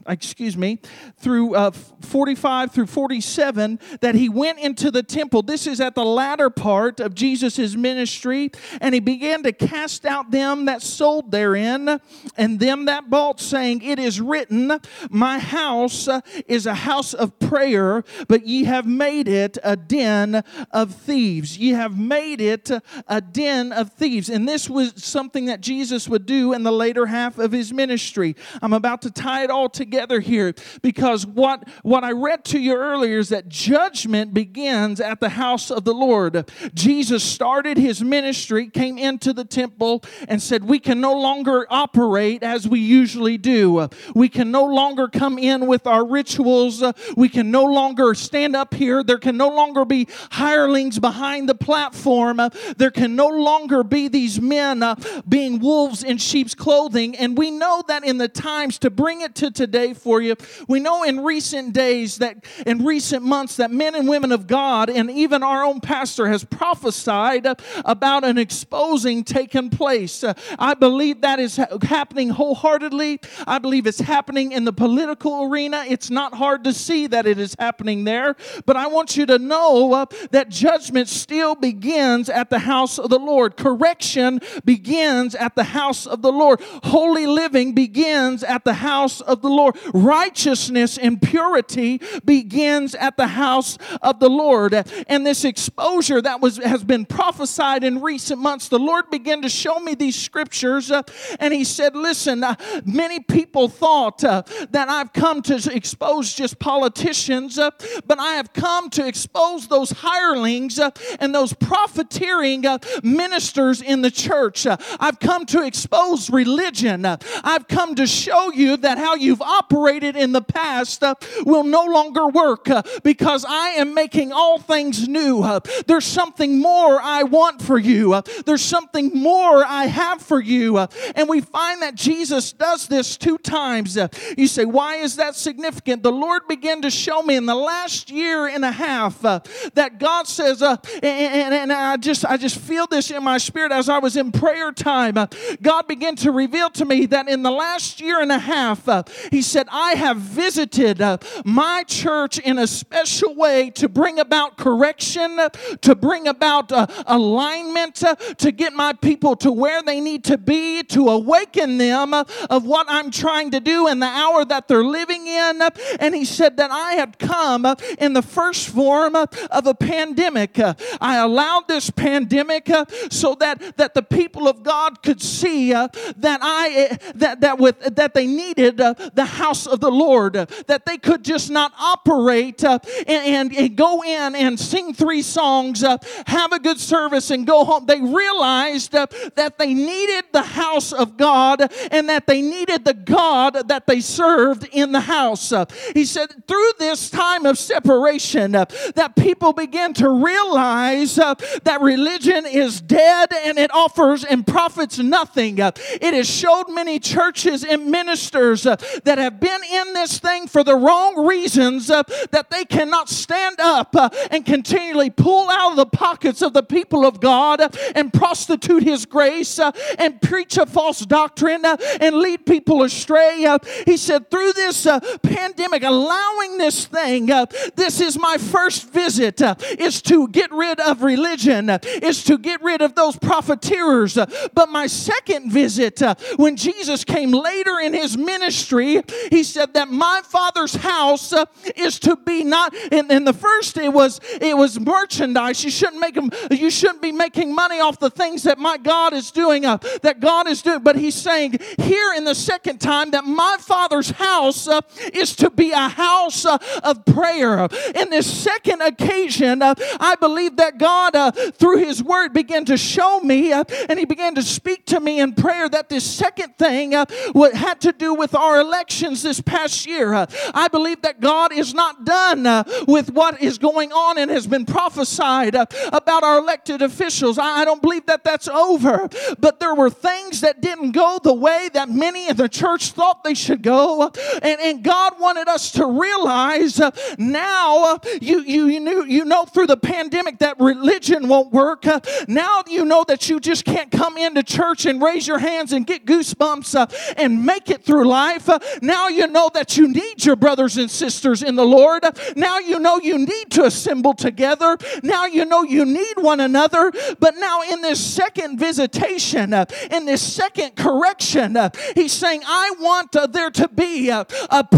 excuse 0.07 0.57
me, 0.57 0.79
through 1.17 1.55
uh, 1.55 1.71
45 1.71 2.71
through 2.71 2.87
47, 2.87 3.79
that 4.01 4.15
he 4.15 4.29
went 4.29 4.59
into 4.59 4.91
the 4.91 5.03
temple. 5.03 5.41
This 5.41 5.67
is 5.67 5.79
at 5.79 5.95
the 5.95 6.03
latter 6.03 6.49
part 6.49 6.99
of 6.99 7.13
Jesus' 7.13 7.75
ministry, 7.75 8.51
and 8.79 8.93
he 8.93 8.99
began 8.99 9.43
to 9.43 9.51
cast 9.51 10.05
out 10.05 10.31
them 10.31 10.65
that 10.65 10.81
sold 10.81 11.31
therein, 11.31 11.99
and 12.37 12.59
them 12.59 12.85
that 12.85 13.09
bought, 13.09 13.39
saying, 13.39 13.81
It 13.81 13.99
is 13.99 14.19
written, 14.19 14.79
My 15.09 15.39
house 15.39 16.07
is 16.47 16.65
a 16.65 16.73
house 16.73 17.13
of 17.13 17.37
prayer, 17.39 18.03
but 18.27 18.47
ye 18.47 18.65
have 18.65 18.85
made 18.85 19.27
it 19.27 19.57
a 19.63 19.75
den 19.75 20.43
of 20.71 20.95
thieves. 20.95 21.57
Ye 21.57 21.71
have 21.71 21.97
made 21.97 22.41
it 22.41 22.71
a 23.07 23.21
den 23.21 23.71
of 23.71 23.93
thieves. 23.93 24.29
And 24.29 24.47
this 24.47 24.69
was 24.69 24.93
something 24.95 25.45
that 25.45 25.61
Jesus 25.61 26.07
would 26.09 26.25
do 26.25 26.53
in 26.53 26.63
the 26.63 26.71
later 26.71 27.05
half 27.05 27.37
of 27.37 27.51
his 27.51 27.73
ministry. 27.73 28.35
I'm 28.61 28.73
about 28.73 29.01
to 29.03 29.11
tie 29.11 29.43
it 29.43 29.49
all 29.49 29.69
together 29.69 29.90
here 29.91 30.53
because 30.81 31.25
what, 31.25 31.67
what 31.83 32.03
I 32.03 32.11
read 32.11 32.45
to 32.45 32.59
you 32.59 32.75
earlier 32.75 33.19
is 33.19 33.29
that 33.29 33.49
judgment 33.49 34.33
begins 34.33 34.99
at 34.99 35.19
the 35.19 35.29
house 35.29 35.69
of 35.69 35.83
the 35.83 35.93
Lord. 35.93 36.49
Jesus 36.73 37.23
started 37.23 37.77
his 37.77 38.01
ministry, 38.01 38.69
came 38.69 38.97
into 38.97 39.33
the 39.33 39.43
temple, 39.43 40.03
and 40.27 40.41
said, 40.41 40.63
We 40.63 40.79
can 40.79 41.01
no 41.01 41.13
longer 41.13 41.65
operate 41.69 42.43
as 42.43 42.67
we 42.67 42.79
usually 42.79 43.37
do. 43.37 43.89
We 44.15 44.29
can 44.29 44.51
no 44.51 44.65
longer 44.65 45.07
come 45.07 45.37
in 45.37 45.67
with 45.67 45.87
our 45.87 46.05
rituals. 46.05 46.83
We 47.15 47.29
can 47.29 47.51
no 47.51 47.65
longer 47.65 48.13
stand 48.13 48.55
up 48.55 48.73
here. 48.73 49.03
There 49.03 49.17
can 49.17 49.37
no 49.37 49.49
longer 49.49 49.85
be 49.85 50.07
hirelings 50.31 50.99
behind 50.99 51.49
the 51.49 51.55
platform. 51.55 52.39
There 52.77 52.91
can 52.91 53.15
no 53.15 53.27
longer 53.27 53.83
be 53.83 54.07
these 54.07 54.39
men 54.39 54.83
uh, 54.83 54.95
being 55.27 55.59
wolves 55.59 56.03
in 56.03 56.17
sheep's 56.17 56.55
clothing. 56.55 57.15
And 57.17 57.37
we 57.37 57.51
know 57.51 57.83
that 57.87 58.03
in 58.03 58.17
the 58.17 58.27
times, 58.27 58.79
to 58.79 58.89
bring 58.89 59.21
it 59.21 59.35
to 59.35 59.51
today 59.51 59.80
for 59.93 60.21
you, 60.21 60.35
we 60.67 60.79
know 60.79 61.03
in 61.03 61.19
recent 61.21 61.73
days 61.73 62.17
that 62.17 62.45
in 62.65 62.85
recent 62.85 63.23
months 63.23 63.57
that 63.57 63.71
men 63.71 63.95
and 63.95 64.07
women 64.07 64.31
of 64.31 64.47
God 64.47 64.89
and 64.89 65.09
even 65.09 65.43
our 65.43 65.63
own 65.63 65.81
pastor 65.81 66.27
has 66.27 66.43
prophesied 66.43 67.47
about 67.85 68.23
an 68.23 68.37
exposing 68.37 69.23
taking 69.23 69.69
place. 69.69 70.23
Uh, 70.23 70.33
I 70.59 70.73
believe 70.73 71.21
that 71.21 71.39
is 71.39 71.59
happening 71.81 72.29
wholeheartedly. 72.29 73.19
I 73.47 73.59
believe 73.59 73.87
it's 73.87 73.99
happening 73.99 74.51
in 74.51 74.65
the 74.65 74.73
political 74.73 75.43
arena. 75.43 75.85
It's 75.87 76.09
not 76.09 76.33
hard 76.33 76.63
to 76.65 76.73
see 76.73 77.07
that 77.07 77.25
it 77.25 77.39
is 77.39 77.55
happening 77.59 78.03
there, 78.03 78.35
but 78.65 78.77
I 78.77 78.87
want 78.87 79.17
you 79.17 79.25
to 79.25 79.39
know 79.39 79.93
uh, 79.93 80.05
that 80.31 80.49
judgment 80.49 81.09
still 81.09 81.55
begins 81.55 82.29
at 82.29 82.49
the 82.49 82.59
house 82.59 82.99
of 82.99 83.09
the 83.09 83.19
Lord. 83.19 83.57
Correction 83.57 84.39
begins 84.65 85.35
at 85.35 85.55
the 85.55 85.63
house 85.63 86.05
of 86.05 86.21
the 86.21 86.31
Lord. 86.31 86.61
Holy 86.83 87.25
living 87.25 87.73
begins 87.73 88.43
at 88.43 88.63
the 88.63 88.73
house 88.73 89.21
of 89.21 89.41
the 89.41 89.49
Lord. 89.49 89.70
Righteousness 89.93 90.97
and 90.97 91.21
purity 91.21 92.01
begins 92.25 92.95
at 92.95 93.17
the 93.17 93.27
house 93.27 93.77
of 94.01 94.19
the 94.19 94.29
Lord. 94.29 94.73
And 95.07 95.25
this 95.25 95.43
exposure 95.43 96.21
that 96.21 96.41
was 96.41 96.57
has 96.57 96.83
been 96.83 97.05
prophesied 97.05 97.83
in 97.83 98.01
recent 98.01 98.39
months, 98.39 98.67
the 98.67 98.79
Lord 98.79 99.09
began 99.09 99.41
to 99.41 99.49
show 99.49 99.79
me 99.79 99.95
these 99.95 100.15
scriptures, 100.15 100.91
uh, 100.91 101.03
and 101.39 101.53
He 101.53 101.63
said, 101.63 101.95
"Listen, 101.95 102.43
uh, 102.43 102.55
many 102.85 103.19
people 103.19 103.67
thought 103.67 104.23
uh, 104.23 104.43
that 104.71 104.89
I've 104.89 105.13
come 105.13 105.41
to 105.43 105.71
expose 105.73 106.33
just 106.33 106.59
politicians, 106.59 107.57
uh, 107.57 107.71
but 108.05 108.19
I 108.19 108.35
have 108.35 108.53
come 108.53 108.89
to 108.91 109.07
expose 109.07 109.67
those 109.67 109.91
hirelings 109.91 110.79
uh, 110.79 110.91
and 111.19 111.33
those 111.33 111.53
profiteering 111.53 112.65
uh, 112.65 112.79
ministers 113.03 113.81
in 113.81 114.01
the 114.01 114.11
church. 114.11 114.65
I've 114.99 115.19
come 115.19 115.45
to 115.47 115.63
expose 115.65 116.29
religion. 116.29 117.05
I've 117.05 117.67
come 117.67 117.95
to 117.95 118.07
show 118.07 118.51
you 118.51 118.77
that 118.77 118.97
how 118.97 119.15
you've 119.15 119.41
operated 119.61 120.15
in 120.15 120.31
the 120.31 120.41
past 120.41 121.03
will 121.45 121.63
no 121.63 121.85
longer 121.85 122.27
work 122.27 122.67
because 123.03 123.45
I 123.47 123.69
am 123.81 123.93
making 123.93 124.31
all 124.31 124.57
things 124.57 125.07
new. 125.07 125.61
There's 125.85 126.05
something 126.05 126.59
more 126.59 126.99
I 127.01 127.23
want 127.23 127.61
for 127.61 127.77
you. 127.77 128.21
There's 128.45 128.63
something 128.63 129.11
more 129.13 129.63
I 129.63 129.85
have 129.85 130.21
for 130.21 130.41
you. 130.41 130.79
And 131.15 131.29
we 131.29 131.41
find 131.41 131.81
that 131.83 131.95
Jesus 131.95 132.51
does 132.53 132.87
this 132.87 133.17
two 133.17 133.37
times. 133.37 133.97
You 134.37 134.47
say, 134.47 134.65
why 134.65 134.95
is 134.95 135.17
that 135.17 135.35
significant? 135.35 136.01
The 136.01 136.11
Lord 136.11 136.47
began 136.47 136.81
to 136.81 136.89
show 136.89 137.21
me 137.21 137.35
in 137.35 137.45
the 137.45 137.55
last 137.55 138.09
year 138.09 138.47
and 138.47 138.65
a 138.65 138.71
half 138.71 139.23
uh, 139.23 139.41
that 139.73 139.99
God 139.99 140.27
says, 140.27 140.61
uh, 140.61 140.77
and, 141.03 141.53
and, 141.53 141.71
I 141.71 141.97
just 141.97 142.25
I 142.25 142.37
just 142.37 142.57
feel 142.57 142.87
this 142.87 143.11
in 143.11 143.23
my 143.23 143.37
spirit 143.37 143.71
as 143.71 143.89
I 143.89 143.99
was 143.99 144.17
in 144.17 144.31
prayer 144.31 144.71
time. 144.71 145.17
Uh, 145.17 145.27
God 145.61 145.87
began 145.87 146.15
to 146.17 146.31
reveal 146.31 146.69
to 146.71 146.85
me 146.85 147.05
that 147.07 147.27
in 147.27 147.43
the 147.43 147.51
last 147.51 148.01
year 148.01 148.21
and 148.21 148.31
a 148.31 148.39
half, 148.39 148.87
uh, 148.87 149.03
He 149.29 149.41
said, 149.51 149.67
I 149.71 149.93
have 149.93 150.17
visited 150.17 151.01
uh, 151.01 151.17
my 151.43 151.83
church 151.87 152.39
in 152.39 152.57
a 152.57 152.67
special 152.67 153.35
way 153.35 153.69
to 153.71 153.89
bring 153.89 154.19
about 154.19 154.57
correction, 154.57 155.39
to 155.81 155.95
bring 155.95 156.27
about 156.27 156.71
uh, 156.71 156.87
alignment, 157.05 158.03
uh, 158.03 158.15
to 158.15 158.51
get 158.51 158.73
my 158.73 158.93
people 158.93 159.35
to 159.37 159.51
where 159.51 159.83
they 159.83 159.99
need 159.99 160.23
to 160.25 160.37
be, 160.37 160.83
to 160.83 161.09
awaken 161.09 161.77
them 161.77 162.13
uh, 162.13 162.23
of 162.49 162.65
what 162.65 162.87
I'm 162.89 163.11
trying 163.11 163.51
to 163.51 163.59
do 163.59 163.87
in 163.87 163.99
the 163.99 164.07
hour 164.07 164.45
that 164.45 164.67
they're 164.67 164.83
living 164.83 165.27
in. 165.27 165.61
And 165.99 166.15
He 166.15 166.25
said 166.25 166.57
that 166.57 166.71
I 166.71 166.93
had 166.93 167.19
come 167.19 167.65
uh, 167.65 167.75
in 167.99 168.13
the 168.13 168.21
first 168.21 168.69
form 168.69 169.15
of 169.15 169.67
a 169.67 169.73
pandemic. 169.73 170.59
I 171.01 171.17
allowed 171.17 171.67
this 171.67 171.89
pandemic 171.89 172.69
so 173.09 173.35
that, 173.35 173.77
that 173.77 173.93
the 173.93 174.03
people 174.03 174.47
of 174.47 174.63
God 174.63 175.03
could 175.03 175.21
see 175.21 175.71
that 175.71 176.39
I 176.41 176.69
eh, 176.69 176.97
that 177.15 177.41
that 177.41 177.57
with 177.59 177.79
that 177.95 178.13
they 178.13 178.27
needed 178.27 178.77
the 178.77 179.25
house 179.41 179.65
of 179.65 179.79
the 179.79 179.91
Lord, 179.91 180.33
that 180.67 180.85
they 180.85 180.97
could 180.97 181.23
just 181.23 181.49
not 181.49 181.73
operate 181.79 182.63
uh, 182.63 182.79
and, 183.07 183.51
and, 183.51 183.57
and 183.57 183.75
go 183.75 184.03
in 184.03 184.35
and 184.35 184.59
sing 184.59 184.93
three 184.93 185.23
songs, 185.23 185.83
uh, 185.83 185.97
have 186.27 186.51
a 186.51 186.59
good 186.59 186.79
service, 186.79 187.31
and 187.31 187.47
go 187.47 187.65
home. 187.65 187.85
They 187.85 187.99
realized 187.99 188.93
uh, 188.93 189.07
that 189.35 189.57
they 189.57 189.73
needed 189.73 190.25
the 190.31 190.43
house 190.43 190.93
of 190.93 191.17
God 191.17 191.61
and 191.91 192.09
that 192.09 192.27
they 192.27 192.41
needed 192.41 192.85
the 192.85 192.93
God 192.93 193.67
that 193.67 193.87
they 193.87 193.99
served 193.99 194.67
in 194.71 194.91
the 194.91 195.01
house. 195.01 195.51
He 195.93 196.05
said, 196.05 196.47
through 196.47 196.71
this 196.77 197.09
time 197.09 197.45
of 197.45 197.57
separation, 197.57 198.51
that 198.51 199.13
people 199.17 199.53
begin 199.53 199.93
to 199.95 200.09
realize 200.09 201.15
that 201.15 201.79
religion 201.81 202.45
is 202.45 202.81
dead 202.81 203.29
and 203.33 203.57
it 203.57 203.73
offers 203.73 204.23
and 204.23 204.45
profits 204.45 204.99
nothing. 204.99 205.57
It 205.57 206.13
has 206.13 206.29
showed 206.29 206.65
many 206.69 206.99
churches 206.99 207.63
and 207.63 207.89
ministers 207.89 208.63
that 208.63 209.17
have 209.17 209.30
been 209.39 209.61
in 209.63 209.93
this 209.93 210.19
thing 210.19 210.47
for 210.47 210.63
the 210.63 210.75
wrong 210.75 211.25
reasons 211.25 211.89
uh, 211.89 212.03
that 212.31 212.49
they 212.49 212.65
cannot 212.65 213.09
stand 213.09 213.59
up 213.59 213.95
uh, 213.95 214.09
and 214.29 214.45
continually 214.45 215.09
pull 215.09 215.49
out 215.49 215.71
of 215.71 215.77
the 215.77 215.85
pockets 215.85 216.41
of 216.41 216.53
the 216.53 216.63
people 216.63 217.05
of 217.05 217.19
God 217.19 217.61
uh, 217.61 217.69
and 217.95 218.13
prostitute 218.13 218.83
His 218.83 219.05
grace 219.05 219.59
and 219.99 220.21
preach 220.21 220.57
a 220.57 220.65
false 220.65 221.05
doctrine 221.05 221.63
and 221.65 222.15
lead 222.15 222.45
people 222.45 222.83
astray. 222.83 223.45
He 223.85 223.97
said, 223.97 224.29
through 224.29 224.53
this 224.53 224.87
pandemic, 225.23 225.83
allowing 225.83 226.57
this 226.57 226.85
thing, 226.85 227.27
this 227.75 228.01
is 228.01 228.17
my 228.17 228.37
first 228.37 228.91
visit, 228.91 229.41
is 229.79 230.01
to 230.03 230.27
get 230.27 230.51
rid 230.51 230.79
of 230.79 231.03
religion, 231.03 231.69
is 232.01 232.23
to 232.25 232.37
get 232.37 232.61
rid 232.61 232.81
of 232.81 232.95
those 232.95 233.17
profiteers. 233.17 234.15
But 234.53 234.69
my 234.69 234.87
second 234.87 235.51
visit, 235.51 236.01
when 236.37 236.55
Jesus 236.55 237.03
came 237.03 237.31
later 237.31 237.79
in 237.79 237.93
his 237.93 238.17
ministry, 238.17 239.01
he 239.29 239.43
said 239.43 239.73
that 239.73 239.89
my 239.89 240.21
father's 240.23 240.75
house 240.75 241.33
is 241.75 241.99
to 241.99 242.15
be 242.15 242.43
not 242.43 242.73
in, 242.91 243.11
in 243.11 243.25
the 243.25 243.33
first 243.33 243.77
it 243.77 243.91
was 243.91 244.19
it 244.39 244.57
was 244.57 244.79
merchandise. 244.79 245.63
You 245.63 245.71
shouldn't 245.71 245.99
make 245.99 246.15
them 246.15 246.29
you 246.51 246.69
shouldn't 246.69 247.01
be 247.01 247.11
making 247.11 247.53
money 247.53 247.79
off 247.79 247.99
the 247.99 248.09
things 248.09 248.43
that 248.43 248.57
my 248.57 248.77
God 248.77 249.13
is 249.13 249.31
doing, 249.31 249.65
uh, 249.65 249.77
that 250.01 250.19
God 250.19 250.47
is 250.47 250.61
doing. 250.61 250.79
But 250.79 250.95
he's 250.95 251.15
saying 251.15 251.59
here 251.77 252.13
in 252.13 252.23
the 252.23 252.35
second 252.35 252.79
time 252.79 253.11
that 253.11 253.25
my 253.25 253.57
father's 253.59 254.11
house 254.11 254.67
uh, 254.67 254.81
is 255.13 255.35
to 255.37 255.49
be 255.49 255.71
a 255.71 255.89
house 255.89 256.45
uh, 256.45 256.57
of 256.83 257.05
prayer. 257.05 257.67
In 257.95 258.09
this 258.09 258.31
second 258.31 258.81
occasion, 258.81 259.61
uh, 259.61 259.75
I 259.99 260.15
believe 260.15 260.57
that 260.57 260.77
God, 260.77 261.15
uh, 261.15 261.31
through 261.31 261.77
his 261.77 262.03
word, 262.03 262.33
began 262.33 262.65
to 262.65 262.77
show 262.77 263.19
me 263.19 263.51
uh, 263.51 263.63
and 263.89 263.99
he 263.99 264.05
began 264.05 264.35
to 264.35 264.43
speak 264.43 264.85
to 264.87 264.99
me 264.99 265.19
in 265.19 265.33
prayer 265.33 265.69
that 265.69 265.89
this 265.89 266.03
second 266.03 266.57
thing 266.57 266.93
what 267.31 267.53
had 267.53 267.81
to 267.81 267.91
do 267.91 268.13
with 268.13 268.35
our 268.35 268.63
this 269.01 269.41
past 269.41 269.85
year. 269.85 270.13
I 270.53 270.67
believe 270.67 271.01
that 271.01 271.19
God 271.19 271.51
is 271.51 271.73
not 271.73 272.05
done 272.05 272.43
with 272.87 273.11
what 273.11 273.41
is 273.41 273.57
going 273.57 273.91
on 273.91 274.17
and 274.17 274.29
has 274.29 274.47
been 274.47 274.65
prophesied 274.65 275.55
about 275.55 276.23
our 276.23 276.37
elected 276.37 276.81
officials. 276.81 277.37
I 277.37 277.65
don't 277.65 277.81
believe 277.81 278.05
that 278.05 278.23
that's 278.23 278.47
over, 278.47 279.09
but 279.39 279.59
there 279.59 279.73
were 279.73 279.89
things 279.89 280.41
that 280.41 280.61
didn't 280.61 280.91
go 280.91 281.19
the 281.23 281.33
way 281.33 281.69
that 281.73 281.89
many 281.89 282.29
in 282.29 282.37
the 282.37 282.49
church 282.49 282.91
thought 282.91 283.23
they 283.23 283.33
should 283.33 283.63
go. 283.63 284.11
And, 284.41 284.59
and 284.61 284.83
God 284.83 285.19
wanted 285.19 285.47
us 285.47 285.71
to 285.73 285.85
realize 285.85 286.79
uh, 286.79 286.91
now 287.17 287.95
uh, 287.95 287.99
you, 288.21 288.41
you, 288.41 288.67
you, 288.67 288.79
knew, 288.79 289.05
you 289.05 289.25
know 289.25 289.45
through 289.45 289.67
the 289.67 289.77
pandemic 289.77 290.39
that 290.39 290.59
religion 290.59 291.27
won't 291.27 291.51
work. 291.51 291.87
Uh, 291.87 291.99
now 292.27 292.63
you 292.67 292.85
know 292.85 293.03
that 293.07 293.29
you 293.29 293.39
just 293.39 293.65
can't 293.65 293.91
come 293.91 294.17
into 294.17 294.43
church 294.43 294.85
and 294.85 295.01
raise 295.01 295.27
your 295.27 295.39
hands 295.39 295.73
and 295.73 295.87
get 295.87 296.05
goosebumps 296.05 296.75
uh, 296.75 297.13
and 297.17 297.45
make 297.45 297.69
it 297.69 297.83
through 297.83 298.07
life. 298.07 298.49
Uh, 298.49 298.59
now 298.81 298.90
Now 298.91 299.07
you 299.07 299.25
know 299.27 299.49
that 299.53 299.77
you 299.77 299.87
need 299.87 300.25
your 300.25 300.35
brothers 300.35 300.75
and 300.75 300.91
sisters 300.91 301.43
in 301.43 301.55
the 301.55 301.65
Lord. 301.65 302.03
Now 302.35 302.59
you 302.59 302.77
know 302.77 302.99
you 302.99 303.19
need 303.19 303.49
to 303.51 303.63
assemble 303.63 304.13
together. 304.13 304.77
Now 305.01 305.27
you 305.27 305.45
know 305.45 305.63
you 305.63 305.85
need 305.85 306.17
one 306.17 306.41
another. 306.41 306.91
But 307.17 307.35
now 307.37 307.61
in 307.61 307.79
this 307.79 308.03
second 308.03 308.59
visitation, 308.59 309.53
uh, 309.53 309.63
in 309.89 310.03
this 310.03 310.21
second 310.21 310.75
correction, 310.75 311.55
uh, 311.55 311.69
he's 311.95 312.11
saying, 312.11 312.41
I 312.45 312.73
want 312.81 313.15
uh, 313.15 313.27
there 313.27 313.49
to 313.51 313.69
be 313.69 314.09
a, 314.09 314.25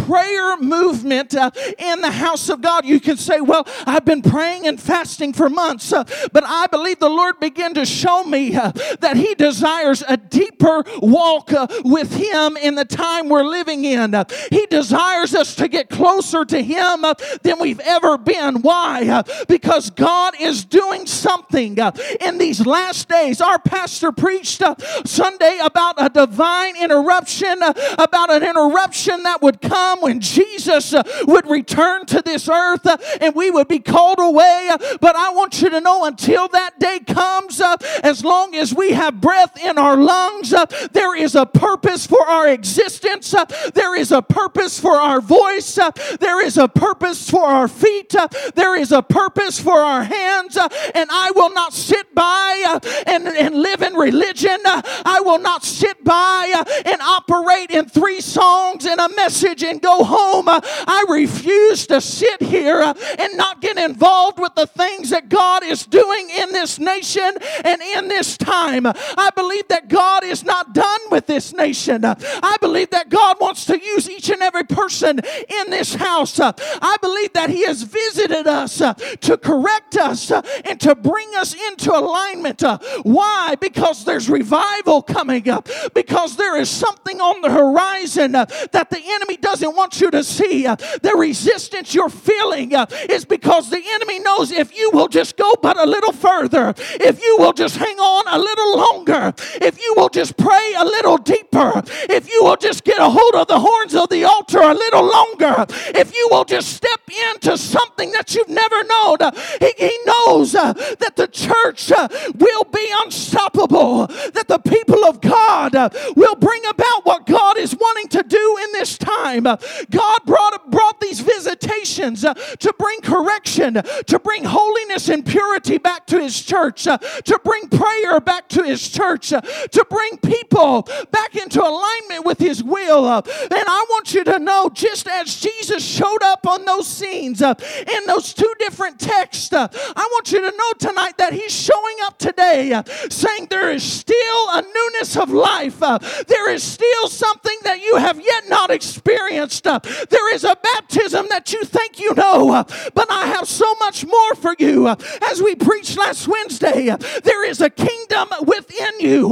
prayer 0.06 0.58
movement 0.58 1.34
in 1.34 2.02
the 2.02 2.12
house 2.12 2.50
of 2.50 2.62
God. 2.62 2.86
You 2.86 3.00
can 3.00 3.18
say, 3.18 3.42
Well, 3.42 3.68
I've 3.86 4.06
been 4.06 4.22
praying 4.22 4.68
and 4.68 4.80
fasting 4.80 5.34
for 5.34 5.50
months, 5.50 5.92
but 5.92 6.44
I 6.46 6.68
believe 6.68 7.00
the 7.00 7.10
Lord 7.10 7.40
began 7.40 7.74
to 7.76 7.86
show 7.86 8.24
me 8.24 8.52
that 8.52 9.14
He 9.16 9.34
desires 9.36 10.04
a 10.08 10.18
deeper 10.18 10.84
walk 11.02 11.52
with 11.84 12.14
Him 12.14 12.58
in 12.58 12.76
the 12.76 12.86
time 12.86 13.30
we're 13.30 13.44
living 13.44 13.86
in. 13.86 14.03
He 14.50 14.66
desires 14.68 15.36
us 15.36 15.56
to 15.56 15.68
get 15.68 15.90
closer 15.90 16.46
to 16.46 16.62
Him 16.62 17.06
than 17.42 17.60
we've 17.60 17.80
ever 17.80 18.18
been. 18.18 18.62
Why? 18.62 19.24
Because 19.48 19.90
God 19.90 20.34
is 20.40 20.66
doing 20.66 21.06
something 21.06 21.78
in 22.22 22.38
these 22.38 22.66
last 22.66 23.08
days. 23.10 23.42
Our 23.42 23.60
pastor 23.60 24.12
preached 24.12 24.62
Sunday 25.06 25.60
about 25.64 25.96
a 25.98 26.10
divine 26.10 26.76
interruption, 26.82 27.58
about 27.98 28.32
an 28.32 28.44
interruption 28.44 29.24
that 29.24 29.42
would 29.42 29.62
come 29.62 30.02
when 30.02 30.20
Jesus 30.20 30.94
would 31.24 31.50
return 31.50 32.06
to 32.08 32.22
this 32.22 32.50
earth 32.50 32.88
and 33.22 33.36
we 33.36 33.52
would 33.52 33.68
be 33.68 33.80
called 33.80 34.20
away. 34.20 34.70
But 35.02 35.16
I 35.16 35.32
want 35.32 35.62
you 35.62 35.70
to 35.70 35.82
know 35.82 36.06
until 36.06 36.48
that 36.50 36.80
day 36.80 37.00
comes, 37.00 37.62
as 38.04 38.24
long 38.24 38.56
as 38.56 38.74
we 38.74 38.92
have 38.92 39.22
breath 39.22 39.62
in 39.64 39.78
our 39.78 39.96
lungs, 39.96 40.54
there 40.92 41.16
is 41.16 41.36
a 41.36 41.46
purpose 41.46 42.06
for 42.08 42.28
our 42.28 42.48
existence, 42.48 43.34
uh, 43.34 43.46
there 43.94 44.02
is 44.02 44.12
a 44.12 44.24
purpose 44.24 44.80
for 44.80 44.96
our 45.00 45.22
voice, 45.22 45.78
there 46.20 46.44
is 46.44 46.58
a 46.58 46.68
purpose 46.68 47.30
for 47.30 47.46
our 47.46 47.68
feet, 47.68 48.16
there 48.56 48.76
is 48.76 48.92
a 48.92 49.04
purpose 49.04 49.60
for 49.60 49.78
our 49.78 50.04
hands, 50.04 50.58
and 50.58 51.10
I 51.12 51.32
will 51.36 51.54
not 51.54 51.74
sit 51.74 52.16
by 52.16 52.80
and, 53.06 53.28
and 53.28 53.54
live 53.54 53.84
in 53.84 53.94
religion. 53.94 54.58
I 54.66 55.22
will 55.24 55.38
not 55.38 55.64
sit 55.64 56.04
by 56.04 56.64
and 56.88 57.02
operate 57.02 57.70
in 57.70 57.86
three 57.86 58.20
songs 58.20 58.88
and 58.88 59.00
a 59.00 59.10
message 59.10 59.62
and 59.64 59.80
go 59.80 60.04
home. 60.04 60.46
I 60.48 61.06
refuse 61.08 61.86
to 61.88 62.02
sit 62.02 62.42
here 62.42 62.82
and 62.82 63.38
not 63.38 63.62
get 63.62 63.78
involved 63.78 64.40
with 64.40 64.56
the 64.56 64.66
things 64.66 65.12
that 65.12 65.30
God 65.30 65.64
is 65.64 65.86
doing 65.86 66.32
in 66.32 66.52
this 66.52 66.80
nation 66.80 67.32
and 67.64 67.80
in 67.80 68.08
this 68.08 68.38
time. 68.38 68.88
I 68.88 69.30
believe 69.36 69.68
that 69.68 69.88
God 69.88 70.24
is 70.24 70.44
not 70.44 70.74
done 70.74 71.02
with 71.12 71.28
this 71.28 71.54
nation. 71.54 72.04
I 72.06 72.58
believe 72.60 72.90
that 72.90 73.10
God 73.10 73.38
wants 73.40 73.66
to 73.66 73.83
use 73.84 74.10
each 74.10 74.30
and 74.30 74.42
every 74.42 74.64
person 74.64 75.20
in 75.20 75.70
this 75.70 75.96
house. 75.96 76.40
Uh, 76.40 76.54
I 76.82 76.98
believe 77.02 77.34
that 77.34 77.50
He 77.50 77.66
has 77.66 77.84
visited 77.84 78.48
us 78.48 78.82
uh, 78.82 78.94
to 78.94 79.38
correct 79.38 79.98
us 79.98 80.32
uh, 80.32 80.42
and 80.66 80.80
to 80.82 80.96
bring 80.96 81.36
us 81.36 81.54
into 81.54 81.94
alignment. 81.94 82.64
Why? 83.04 83.56
Because 83.60 84.06
there's 84.06 84.30
revival 84.30 85.02
coming 85.02 85.50
up, 85.50 85.68
because 85.94 86.36
there 86.36 86.58
is 86.58 86.70
something 86.70 87.20
on 87.20 87.42
the 87.42 87.52
horizon 87.52 88.32
that 88.34 88.88
the 88.90 89.02
enemy 89.04 89.38
doesn't 89.38 89.76
want 89.76 90.00
you 90.02 90.12
to 90.12 90.24
see. 90.24 90.64
The 90.64 91.14
resistance 91.18 91.94
you're 91.94 92.10
feeling 92.10 92.72
is 93.10 93.26
because 93.26 93.70
the 93.70 93.82
enemy 93.94 94.20
knows 94.20 94.52
if 94.52 94.76
you 94.76 94.92
will 94.94 95.08
just 95.08 95.38
go 95.38 95.56
but 95.62 95.78
a 95.78 95.86
little 95.86 96.14
further, 96.14 96.74
if 96.78 97.22
you 97.22 97.38
will 97.40 97.54
just 97.54 97.78
hang 97.78 97.98
on 98.00 98.26
a 98.28 98.40
little 98.40 98.78
longer, 98.78 99.34
if 99.62 99.82
you 99.82 99.94
will 99.98 100.10
just 100.10 100.38
pray 100.38 100.74
a 100.78 100.86
little 100.86 101.18
deeper, 101.18 101.82
if 102.10 102.30
you 102.32 102.44
will 102.44 102.58
just 102.58 102.84
get 102.84 103.00
a 103.00 103.10
hold 103.10 103.36
of 103.36 103.48
the 103.48 103.60
horns 103.74 103.96
of 103.96 104.10
the 104.10 104.24
altar 104.24 104.60
a 104.60 104.74
little 104.74 105.04
longer, 105.04 105.66
if 105.96 106.16
you 106.16 106.28
will 106.32 106.46
just 106.46 106.74
step 106.74 107.02
into 107.32 107.58
something 107.58 108.12
that 108.12 108.34
you've 108.36 108.50
never 108.50 108.84
known, 108.84 109.18
uh, 109.20 109.32
he, 109.60 109.74
he 109.78 109.98
knows 110.06 110.56
uh, 110.56 110.74
that 110.74 111.14
the 111.16 111.28
church 111.28 111.92
uh, 111.92 112.08
will 112.36 112.64
be 112.66 112.88
unstoppable, 113.04 114.08
that 114.34 114.48
the 114.48 114.60
people 114.60 115.04
of 115.06 115.22
God 115.22 115.74
will 116.16 116.36
bring 116.36 116.64
about 116.66 117.06
what 117.06 117.26
God 117.26 117.58
is 117.58 117.76
wanting 117.76 118.08
to 118.10 118.24
do 118.24 118.58
in 118.64 118.72
this 118.74 118.98
time. 118.98 119.44
God 119.44 120.20
brought, 120.26 120.72
brought 120.72 121.00
these 121.00 121.20
visitations 121.20 122.22
to 122.22 122.74
bring 122.78 123.02
correction, 123.02 123.74
to 123.74 124.20
bring 124.20 124.44
holiness 124.44 125.10
and 125.10 125.26
purity 125.26 125.78
back 125.78 126.06
to 126.08 126.20
His 126.20 126.42
church, 126.42 126.84
to 126.84 127.40
bring 127.44 127.68
prayer 127.70 128.20
back 128.20 128.50
to 128.50 128.64
His 128.64 128.88
church, 128.90 129.30
to 129.30 129.86
bring 129.90 130.18
people 130.18 130.88
back 131.12 131.36
into 131.36 131.62
alignment 131.62 132.26
with 132.26 132.40
His 132.40 132.64
will. 132.64 133.06
uh, 133.06 133.22
And 133.64 133.70
I 133.70 133.86
want 133.92 134.14
you 134.14 134.26
to 134.26 134.40
know, 134.40 134.70
just 134.74 135.08
as 135.08 135.40
Jesus 135.40 135.86
showed 135.88 136.22
up 136.22 136.46
on 136.46 136.66
those 136.66 136.86
scenes 136.86 137.42
uh, 137.42 137.54
in 137.98 138.06
those 138.08 138.34
two 138.34 138.54
different 138.60 139.00
texts, 139.00 139.54
uh, 139.54 139.70
I 139.96 140.06
want 140.12 140.34
you 140.34 140.42
to 140.42 140.58
know 140.58 140.74
tonight 140.80 141.18
that 141.18 141.32
He's 141.32 141.54
showing 141.56 141.96
up 142.02 142.18
today 142.18 142.74
uh, 142.74 142.84
saying 143.10 143.48
there 143.50 143.72
is 143.72 143.82
still 143.82 144.50
a 144.50 144.64
newness 144.64 145.16
of 145.16 145.30
life. 145.30 145.82
uh, 145.82 145.98
There 146.28 146.52
is 146.52 146.62
still 146.62 147.08
something 147.08 147.56
that 147.64 147.80
you 147.80 147.96
have 147.96 148.20
yet 148.20 148.50
not 148.50 148.70
experienced. 148.70 149.66
uh, 149.66 149.80
There 150.10 150.34
is 150.34 150.44
a 150.44 150.58
baptism 150.62 151.28
that 151.30 151.54
you 151.54 151.64
think 151.64 152.02
you 152.02 152.14
know, 152.16 152.52
uh, 152.52 152.64
but 152.94 153.10
I 153.10 153.28
have 153.28 153.48
so 153.48 153.74
much 153.76 154.06
more 154.06 154.36
for 154.36 154.58
you. 154.60 154.90
As 155.32 155.42
we 155.42 155.56
preached 155.56 155.98
last 155.98 156.28
Wednesday, 156.28 156.94
there 157.24 157.48
is 157.48 157.62
a 157.62 157.70
kingdom 157.70 158.28
within 158.46 159.00
you. 159.00 159.30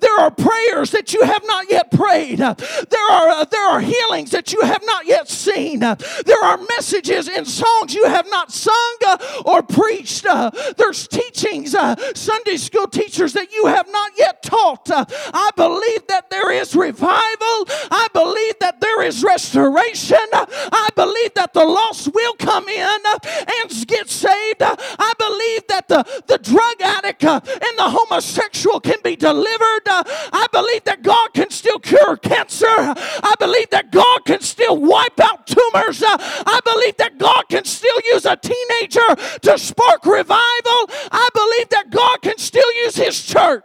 There 0.00 0.18
are 0.20 0.30
prayers 0.30 0.90
that 0.92 1.12
you 1.12 1.22
have 1.22 1.42
not 1.44 1.70
yet 1.70 1.90
prayed. 1.90 2.38
There 2.38 3.10
are 3.10 3.28
uh, 3.28 3.44
there 3.64 3.72
are 3.72 3.80
healings 3.80 4.30
that 4.32 4.52
you 4.52 4.60
have 4.60 4.82
not 4.84 5.06
yet 5.06 5.26
seen. 5.26 5.78
There 5.80 6.44
are 6.44 6.58
messages 6.76 7.28
and 7.28 7.48
songs 7.48 7.94
you 7.94 8.04
have 8.04 8.28
not 8.28 8.52
sung 8.52 8.96
uh, 9.06 9.16
or 9.46 9.62
preached. 9.62 10.26
Uh, 10.26 10.50
There's 10.76 11.08
teachings, 11.08 11.74
uh, 11.74 11.96
Sunday 12.14 12.58
school 12.58 12.86
teachers 12.86 13.32
that 13.32 13.52
you 13.52 13.64
have 13.66 13.90
not 13.90 14.12
yet 14.18 14.42
taught. 14.42 14.90
I 14.90 15.50
believe 15.56 16.06
that 16.08 16.28
there 16.28 16.52
is 16.52 16.76
revival. 16.76 17.56
I 17.90 18.06
believe 18.12 18.58
that 18.60 18.82
there 18.82 19.02
is 19.02 19.24
restoration. 19.24 20.18
I 20.32 20.90
believe 20.94 21.32
that 21.34 21.54
the 21.54 21.64
lost 21.64 22.12
will 22.14 22.34
come 22.34 22.68
in 22.68 22.98
and 23.16 23.86
get 23.86 24.10
saved. 24.10 24.60
I 24.60 25.12
believe 25.18 25.66
that 25.68 25.88
the, 25.88 26.04
the 26.26 26.36
drug 26.36 26.82
addict 26.82 27.24
and 27.24 27.78
the 27.78 27.88
homosexual 27.88 28.80
can 28.80 28.98
be 29.02 29.16
delivered. 29.16 29.86
I 29.88 30.48
believe 30.52 30.84
that 30.84 31.02
God 31.02 31.32
can 31.32 31.48
still 31.48 31.78
cure 31.78 32.18
cancer. 32.18 32.66
I 32.68 33.34
believe 33.38 33.53
that 33.70 33.90
God 33.90 34.24
can 34.24 34.40
still 34.40 34.76
wipe 34.76 35.18
out 35.20 35.46
tumors. 35.46 36.02
Uh, 36.02 36.16
I 36.18 36.60
believe 36.64 36.96
that 36.98 37.18
God 37.18 37.44
can 37.48 37.64
still 37.64 38.00
use 38.04 38.24
a 38.24 38.36
teenager 38.36 39.14
to 39.42 39.58
spark 39.58 40.04
revival. 40.04 40.90
I 41.10 41.28
believe 41.34 41.68
that 41.70 41.90
God 41.90 42.22
can 42.22 42.38
still 42.38 42.72
use 42.84 42.96
His 42.96 43.22
church. 43.24 43.64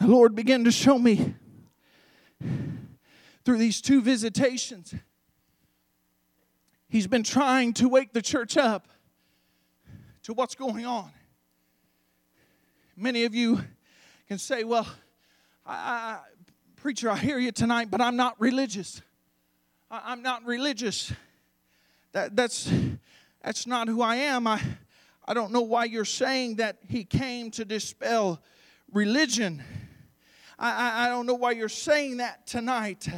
The 0.00 0.06
Lord 0.06 0.34
began 0.34 0.64
to 0.64 0.70
show 0.70 0.98
me 0.98 1.34
through 3.44 3.58
these 3.58 3.80
two 3.80 4.02
visitations. 4.02 4.94
He's 6.88 7.06
been 7.06 7.22
trying 7.22 7.72
to 7.74 7.88
wake 7.88 8.12
the 8.12 8.22
church 8.22 8.56
up 8.56 8.88
to 10.24 10.34
what's 10.34 10.54
going 10.54 10.84
on. 10.84 11.10
Many 12.96 13.24
of 13.24 13.34
you 13.34 13.62
can 14.28 14.38
say, 14.38 14.64
Well, 14.64 14.86
I, 15.66 15.72
I, 15.74 16.18
preacher, 16.76 17.10
I 17.10 17.16
hear 17.16 17.38
you 17.38 17.50
tonight, 17.50 17.90
but 17.90 18.00
I'm 18.00 18.16
not 18.16 18.40
religious. 18.40 19.02
I, 19.90 20.02
I'm 20.06 20.22
not 20.22 20.44
religious. 20.44 21.12
That, 22.12 22.36
that's, 22.36 22.70
that's 23.42 23.66
not 23.66 23.88
who 23.88 24.00
I 24.00 24.16
am. 24.16 24.46
I, 24.46 24.60
I 25.24 25.34
don't 25.34 25.50
know 25.50 25.62
why 25.62 25.86
you're 25.86 26.04
saying 26.04 26.56
that 26.56 26.78
he 26.88 27.02
came 27.04 27.50
to 27.52 27.64
dispel 27.64 28.40
religion. 28.92 29.62
I, 30.58 30.70
I, 30.70 31.06
I 31.06 31.08
don't 31.08 31.26
know 31.26 31.34
why 31.34 31.50
you're 31.50 31.68
saying 31.68 32.18
that 32.18 32.46
tonight, 32.46 33.08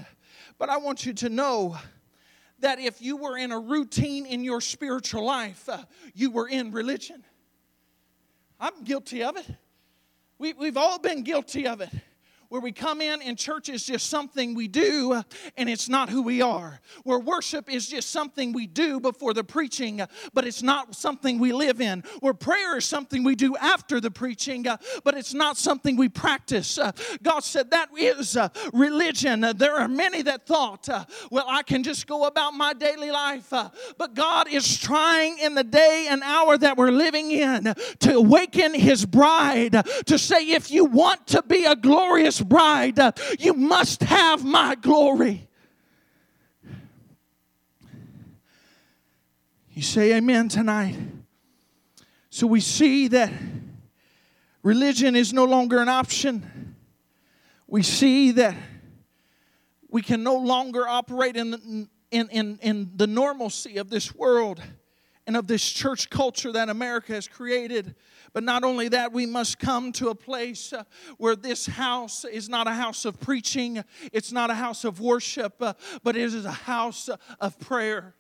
but 0.57 0.71
I 0.71 0.79
want 0.79 1.05
you 1.05 1.13
to 1.15 1.29
know 1.29 1.77
that 2.61 2.81
if 2.81 3.03
you 3.03 3.19
were 3.19 3.37
in 3.37 3.53
a 3.53 3.59
routine 3.59 4.25
in 4.25 4.43
your 4.43 4.63
spiritual 4.63 5.25
life, 5.25 5.69
uh, 5.69 5.79
you 6.15 6.31
were 6.31 6.49
in 6.49 6.73
religion. 6.73 7.25
I'm 8.59 8.83
guilty 8.85 9.23
of 9.23 9.37
it. 9.37 9.47
We, 10.39 10.55
we've 10.55 10.77
all 10.79 10.99
been 10.99 11.23
guilty 11.23 11.67
of 11.67 11.81
it. 11.83 11.91
Where 12.49 12.63
we 12.63 12.73
come 12.73 13.03
in 13.03 13.21
and 13.21 13.37
church 13.37 13.69
is 13.69 13.85
just 13.85 14.09
something 14.09 14.55
we 14.55 14.69
do 14.69 15.23
and 15.59 15.69
it's 15.69 15.89
not 15.89 16.09
who 16.09 16.23
we 16.23 16.41
are. 16.41 16.81
Where 17.05 17.19
worship 17.19 17.71
is 17.71 17.87
just 17.87 18.09
something 18.09 18.55
we 18.55 18.67
do 18.67 19.01
before 19.01 19.35
the 19.35 19.45
preaching, 19.45 20.01
but 20.33 20.47
it's 20.47 20.63
not 20.63 20.95
something 20.95 21.39
we 21.39 21.53
live 21.53 21.83
in. 21.83 22.03
Where 22.21 22.33
prayer 22.33 22.79
is 22.79 22.87
something 22.87 23.23
we 23.23 23.35
do 23.35 23.55
after 23.59 24.01
the 24.01 24.11
preaching, 24.11 24.65
but 25.05 25.15
it's 25.15 25.35
not 25.35 25.59
something 25.59 25.97
we 25.97 26.09
practice. 26.09 26.79
God 27.23 27.41
said 27.41 27.71
that 27.73 27.91
is 27.95 28.37
uh, 28.37 28.49
religion. 28.73 29.41
There 29.57 29.75
are 29.75 29.89
many 29.89 30.23
that 30.23 30.47
thought, 30.47 30.89
uh, 30.89 31.05
well, 31.31 31.47
I 31.49 31.63
can 31.63 31.83
just 31.83 32.07
go 32.07 32.25
about 32.25 32.55
my 32.55 32.73
daily 32.73 33.11
life. 33.11 33.53
uh, 33.53 33.69
but 33.99 34.15
God 34.15 34.49
is 34.49 34.79
trying 34.79 35.39
in 35.39 35.55
the 35.55 35.65
day 35.65 36.07
and 36.09 36.23
hour 36.23 36.57
that 36.57 36.79
we're 36.79 36.93
living 36.93 37.31
in 37.31 37.75
to 38.01 38.15
awaken 38.15 38.73
His 38.73 39.05
bride 39.05 39.85
to 40.07 40.19
say, 40.19 40.49
if 40.49 40.71
you 40.71 40.87
want 40.87 41.27
to 41.29 41.43
be 41.43 41.67
a 41.67 41.77
glorious 41.77 42.38
his 42.39 42.47
bride, 42.47 42.99
uh, 42.99 43.13
you 43.39 43.55
must 43.55 44.03
have 44.03 44.45
my 44.45 44.75
glory. 44.75 45.49
You 49.73 49.83
say 49.83 50.15
amen 50.15 50.49
tonight. 50.49 50.97
So 52.31 52.47
we 52.47 52.61
see 52.61 53.09
that 53.09 53.33
religion 54.63 55.15
is 55.15 55.33
no 55.33 55.45
longer 55.45 55.79
an 55.79 55.89
option. 55.89 56.75
We 57.67 57.83
see 57.83 58.33
that 58.33 58.57
we 59.89 60.03
can 60.03 60.23
no 60.23 60.37
longer 60.37 60.87
operate 60.87 61.37
in 61.37 61.51
the, 61.53 61.89
in, 62.11 62.29
in, 62.31 62.59
in 62.61 62.91
the 62.97 63.07
normalcy 63.07 63.79
of 63.79 63.89
this 63.89 64.15
world 64.15 64.61
and 65.29 65.37
of 65.37 65.47
this 65.47 65.63
church 65.71 66.09
culture 66.09 66.51
that 66.53 66.71
America 66.71 67.13
has 67.13 67.29
created. 67.29 67.95
But 68.33 68.45
not 68.45 68.65
only 68.65 68.89
that, 68.89 69.13
we 69.13 69.27
must 69.27 69.59
come 69.59 69.93
to 69.93 70.09
a 70.09 70.15
place 70.15 70.73
uh, 70.73 70.85
where 71.19 71.37
this 71.37 71.67
house 71.67 72.25
is 72.25 72.49
not 72.49 72.67
a 72.67 72.73
house 72.73 73.05
of 73.05 73.21
preaching, 73.21 73.85
it's 74.11 74.33
not 74.33 74.49
a 74.49 74.55
house 74.55 74.85
of 74.85 75.01
worship, 75.01 75.61
uh, 75.61 75.75
but 76.03 76.17
it 76.17 76.23
is 76.23 76.47
a 76.47 76.51
house 76.51 77.11
of 77.41 77.59
prayer. 77.61 78.15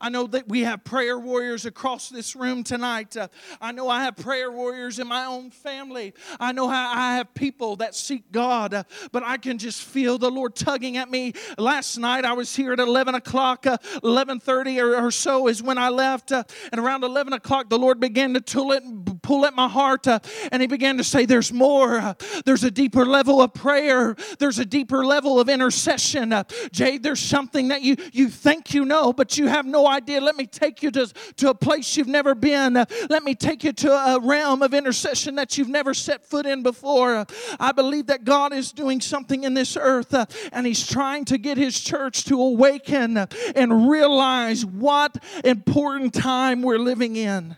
I 0.00 0.08
know 0.10 0.26
that 0.28 0.48
we 0.48 0.60
have 0.60 0.84
prayer 0.84 1.18
warriors 1.18 1.66
across 1.66 2.08
this 2.08 2.36
room 2.36 2.62
tonight. 2.62 3.16
Uh, 3.16 3.28
I 3.60 3.72
know 3.72 3.88
I 3.88 4.02
have 4.04 4.16
prayer 4.16 4.50
warriors 4.50 4.98
in 4.98 5.08
my 5.08 5.24
own 5.24 5.50
family. 5.50 6.14
I 6.38 6.52
know 6.52 6.68
I 6.68 7.16
have 7.16 7.34
people 7.34 7.76
that 7.76 7.94
seek 7.94 8.30
God, 8.30 8.74
uh, 8.74 8.84
but 9.10 9.24
I 9.24 9.38
can 9.38 9.58
just 9.58 9.82
feel 9.82 10.16
the 10.18 10.30
Lord 10.30 10.54
tugging 10.54 10.96
at 10.96 11.10
me. 11.10 11.32
Last 11.56 11.98
night 11.98 12.24
I 12.24 12.32
was 12.32 12.54
here 12.54 12.72
at 12.72 12.78
11 12.78 13.16
o'clock, 13.16 13.66
uh, 13.66 13.78
11:30 14.02 14.80
or, 14.80 15.06
or, 15.06 15.10
so 15.10 15.48
is 15.48 15.62
when 15.62 15.78
I 15.78 15.88
left, 15.88 16.30
uh, 16.30 16.44
and 16.70 16.80
around 16.80 17.02
11 17.02 17.32
o'clock 17.32 17.68
the 17.68 17.78
Lord 17.78 17.98
began 17.98 18.34
to 18.34 18.40
pull 18.40 18.72
it, 18.72 18.84
pull 19.28 19.44
at 19.44 19.54
my 19.54 19.68
heart, 19.68 20.08
uh, 20.08 20.18
and 20.50 20.62
He 20.62 20.66
began 20.66 20.96
to 20.96 21.04
say, 21.04 21.26
"There's 21.26 21.52
more. 21.52 21.98
Uh, 21.98 22.14
there's 22.46 22.64
a 22.64 22.70
deeper 22.70 23.04
level 23.04 23.42
of 23.42 23.52
prayer. 23.52 24.16
There's 24.38 24.58
a 24.58 24.64
deeper 24.64 25.04
level 25.04 25.38
of 25.38 25.50
intercession." 25.50 26.34
Jade, 26.72 27.02
there's 27.02 27.20
something 27.20 27.68
that 27.68 27.82
you 27.82 27.96
you 28.10 28.30
think 28.30 28.72
you 28.72 28.86
know, 28.86 29.12
but 29.12 29.36
you 29.36 29.46
have 29.48 29.66
no 29.66 29.86
idea. 29.86 30.22
Let 30.22 30.36
me 30.36 30.46
take 30.46 30.82
you 30.82 30.90
to, 30.92 31.12
to 31.36 31.50
a 31.50 31.54
place 31.54 31.94
you've 31.94 32.08
never 32.08 32.34
been. 32.34 32.78
Uh, 32.78 32.86
let 33.10 33.22
me 33.22 33.34
take 33.34 33.62
you 33.64 33.72
to 33.74 33.92
a 33.92 34.18
realm 34.18 34.62
of 34.62 34.72
intercession 34.72 35.34
that 35.34 35.58
you've 35.58 35.68
never 35.68 35.92
set 35.92 36.24
foot 36.24 36.46
in 36.46 36.62
before. 36.62 37.16
Uh, 37.16 37.24
I 37.60 37.72
believe 37.72 38.06
that 38.06 38.24
God 38.24 38.54
is 38.54 38.72
doing 38.72 38.98
something 39.02 39.44
in 39.44 39.52
this 39.52 39.76
earth 39.76 40.14
uh, 40.14 40.24
and 40.52 40.66
He's 40.66 40.86
trying 40.86 41.26
to 41.26 41.36
get 41.36 41.58
His 41.58 41.78
church 41.78 42.24
to 42.24 42.40
awaken 42.40 43.26
and 43.54 43.90
realize 43.90 44.64
what 44.64 45.22
important 45.44 46.14
time 46.14 46.62
we're 46.62 46.78
living 46.78 47.16
in. 47.16 47.56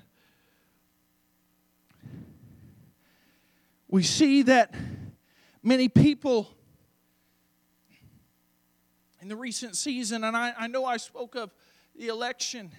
We 3.92 4.05
see 4.05 4.42
that 4.42 4.72
many 5.64 5.88
people 5.88 6.48
in 9.20 9.26
the 9.26 9.35
recent 9.35 9.76
season, 9.76 10.22
and 10.22 10.37
I, 10.37 10.55
I 10.57 10.68
know 10.68 10.85
I 10.85 10.96
spoke 10.96 11.35
of 11.35 11.53
the 11.96 12.07
election 12.07 12.70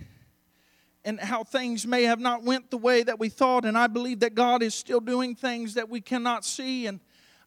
and 1.04 1.20
how 1.20 1.44
things 1.44 1.86
may 1.86 2.04
have 2.04 2.22
not 2.22 2.44
went 2.44 2.72
the 2.72 2.78
way 2.78 3.04
that 3.04 3.20
we 3.20 3.28
thought 3.28 3.66
and 3.66 3.76
i 3.76 3.88
believe 3.88 4.20
that 4.20 4.36
god 4.36 4.62
is 4.62 4.76
still 4.76 5.00
doing 5.00 5.36
things 5.36 5.74
that 5.74 5.90
we 5.90 6.00
cannot 6.00 6.46
see 6.46 6.86
and 6.86 7.00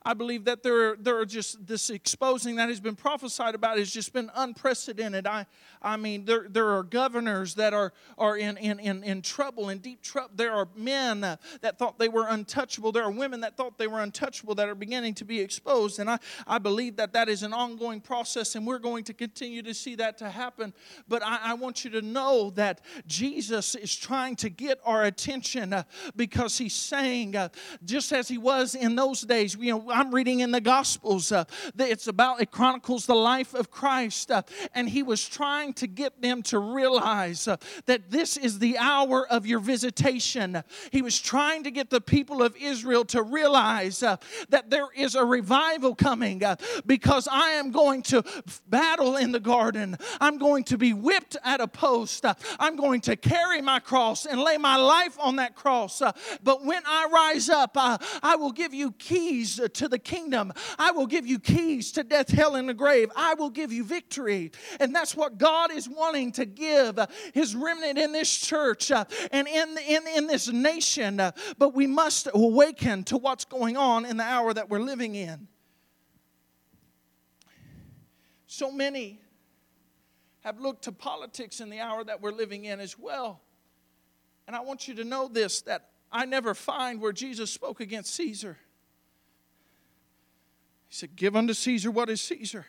I 0.04 0.12
believe 0.12 0.44
that 0.44 0.62
there, 0.62 0.96
there 0.96 1.18
are 1.18 1.24
just 1.24 1.66
this 1.66 1.88
exposing 1.88 2.56
that 2.56 2.68
has 2.68 2.78
been 2.78 2.94
prophesied 2.94 3.54
about 3.54 3.78
has 3.78 3.90
just 3.90 4.12
been 4.12 4.30
unprecedented. 4.34 5.26
I, 5.26 5.46
I 5.80 5.96
mean, 5.96 6.26
there, 6.26 6.46
there 6.48 6.68
are 6.70 6.82
governors 6.82 7.54
that 7.54 7.72
are, 7.72 7.92
are 8.18 8.36
in, 8.36 8.58
in, 8.58 8.80
in, 8.80 9.02
in 9.02 9.22
trouble, 9.22 9.70
in 9.70 9.78
deep 9.78 10.02
trouble. 10.02 10.30
There 10.34 10.52
are 10.52 10.68
men 10.76 11.24
uh, 11.24 11.36
that 11.62 11.78
thought 11.78 11.98
they 11.98 12.08
were 12.08 12.26
untouchable. 12.28 12.92
There 12.92 13.02
are 13.04 13.10
women 13.10 13.40
that 13.40 13.56
thought 13.56 13.78
they 13.78 13.86
were 13.86 14.00
untouchable 14.00 14.54
that 14.56 14.68
are 14.68 14.74
beginning 14.74 15.14
to 15.14 15.24
be 15.24 15.40
exposed. 15.40 15.98
And 15.98 16.10
I, 16.10 16.18
I 16.46 16.58
believe 16.58 16.96
that 16.96 17.14
that 17.14 17.30
is 17.30 17.42
an 17.42 17.54
ongoing 17.54 18.02
process, 18.02 18.56
and 18.56 18.66
we're 18.66 18.78
going 18.78 19.04
to 19.04 19.14
continue 19.14 19.62
to 19.62 19.72
see 19.72 19.94
that 19.96 20.18
to 20.18 20.28
happen. 20.28 20.74
But 21.08 21.24
I, 21.24 21.38
I 21.42 21.54
want 21.54 21.82
you 21.82 21.90
to 21.92 22.02
know 22.02 22.50
that 22.56 22.82
Jesus 23.06 23.74
is 23.74 23.94
trying 23.96 24.36
to 24.36 24.50
get 24.50 24.80
our 24.84 25.04
attention 25.04 25.72
uh, 25.72 25.84
because 26.14 26.58
he's 26.58 26.74
saying, 26.74 27.36
uh, 27.36 27.48
just 27.84 28.12
as 28.12 28.28
he 28.28 28.36
was 28.36 28.74
in 28.74 28.96
those 28.96 29.22
days, 29.22 29.56
you 29.56 29.70
know, 29.70 29.93
I'm 29.94 30.12
reading 30.12 30.40
in 30.40 30.50
the 30.50 30.60
Gospels. 30.60 31.30
Uh, 31.30 31.44
it's 31.78 32.08
about, 32.08 32.42
it 32.42 32.50
chronicles 32.50 33.06
the 33.06 33.14
life 33.14 33.54
of 33.54 33.70
Christ. 33.70 34.28
Uh, 34.28 34.42
and 34.74 34.88
he 34.88 35.04
was 35.04 35.26
trying 35.26 35.72
to 35.74 35.86
get 35.86 36.20
them 36.20 36.42
to 36.44 36.58
realize 36.58 37.46
uh, 37.46 37.58
that 37.86 38.10
this 38.10 38.36
is 38.36 38.58
the 38.58 38.76
hour 38.76 39.24
of 39.28 39.46
your 39.46 39.60
visitation. 39.60 40.64
He 40.90 41.00
was 41.00 41.20
trying 41.20 41.62
to 41.62 41.70
get 41.70 41.90
the 41.90 42.00
people 42.00 42.42
of 42.42 42.56
Israel 42.56 43.04
to 43.06 43.22
realize 43.22 44.02
uh, 44.02 44.16
that 44.48 44.68
there 44.68 44.88
is 44.96 45.14
a 45.14 45.24
revival 45.24 45.94
coming 45.94 46.42
uh, 46.42 46.56
because 46.86 47.28
I 47.30 47.50
am 47.50 47.70
going 47.70 48.02
to 48.04 48.24
battle 48.68 49.16
in 49.16 49.30
the 49.30 49.38
garden. 49.38 49.96
I'm 50.20 50.38
going 50.38 50.64
to 50.64 50.78
be 50.78 50.92
whipped 50.92 51.36
at 51.44 51.60
a 51.60 51.68
post. 51.68 52.24
Uh, 52.24 52.34
I'm 52.58 52.74
going 52.74 53.00
to 53.02 53.14
carry 53.14 53.62
my 53.62 53.78
cross 53.78 54.26
and 54.26 54.40
lay 54.40 54.56
my 54.56 54.76
life 54.76 55.16
on 55.20 55.36
that 55.36 55.54
cross. 55.54 56.02
but 56.42 56.64
when 56.64 56.82
I 56.84 57.06
rise 57.12 57.48
up, 57.48 57.76
I 57.76 58.34
will 58.34 58.52
give 58.52 58.74
you 58.74 58.90
keys 58.90 59.60
to 59.72 59.83
to 59.84 59.88
the 59.88 59.98
kingdom. 59.98 60.52
I 60.78 60.92
will 60.92 61.06
give 61.06 61.26
you 61.26 61.38
keys 61.38 61.92
to 61.92 62.02
death, 62.02 62.30
hell, 62.30 62.56
and 62.56 62.68
the 62.68 62.74
grave. 62.74 63.10
I 63.14 63.34
will 63.34 63.50
give 63.50 63.70
you 63.70 63.84
victory. 63.84 64.50
And 64.80 64.94
that's 64.94 65.14
what 65.14 65.36
God 65.36 65.70
is 65.70 65.88
wanting 65.88 66.32
to 66.32 66.46
give 66.46 66.98
his 67.34 67.54
remnant 67.54 67.98
in 67.98 68.12
this 68.12 68.34
church 68.34 68.90
uh, 68.90 69.04
and 69.30 69.46
in, 69.46 69.76
in, 69.86 70.02
in 70.16 70.26
this 70.26 70.48
nation. 70.48 71.20
Uh, 71.20 71.32
but 71.58 71.74
we 71.74 71.86
must 71.86 72.28
awaken 72.32 73.04
to 73.04 73.18
what's 73.18 73.44
going 73.44 73.76
on 73.76 74.06
in 74.06 74.16
the 74.16 74.24
hour 74.24 74.54
that 74.54 74.70
we're 74.70 74.80
living 74.80 75.14
in. 75.14 75.48
So 78.46 78.72
many 78.72 79.20
have 80.40 80.60
looked 80.60 80.84
to 80.84 80.92
politics 80.92 81.60
in 81.60 81.68
the 81.68 81.80
hour 81.80 82.04
that 82.04 82.22
we're 82.22 82.32
living 82.32 82.64
in 82.64 82.80
as 82.80 82.98
well. 82.98 83.42
And 84.46 84.56
I 84.56 84.60
want 84.60 84.88
you 84.88 84.94
to 84.94 85.04
know 85.04 85.28
this 85.28 85.62
that 85.62 85.90
I 86.10 86.24
never 86.24 86.54
find 86.54 87.00
where 87.00 87.12
Jesus 87.12 87.50
spoke 87.50 87.80
against 87.80 88.14
Caesar. 88.14 88.56
He 90.94 90.98
said, 90.98 91.16
Give 91.16 91.34
unto 91.34 91.54
Caesar 91.54 91.90
what 91.90 92.08
is 92.08 92.20
Caesar. 92.20 92.66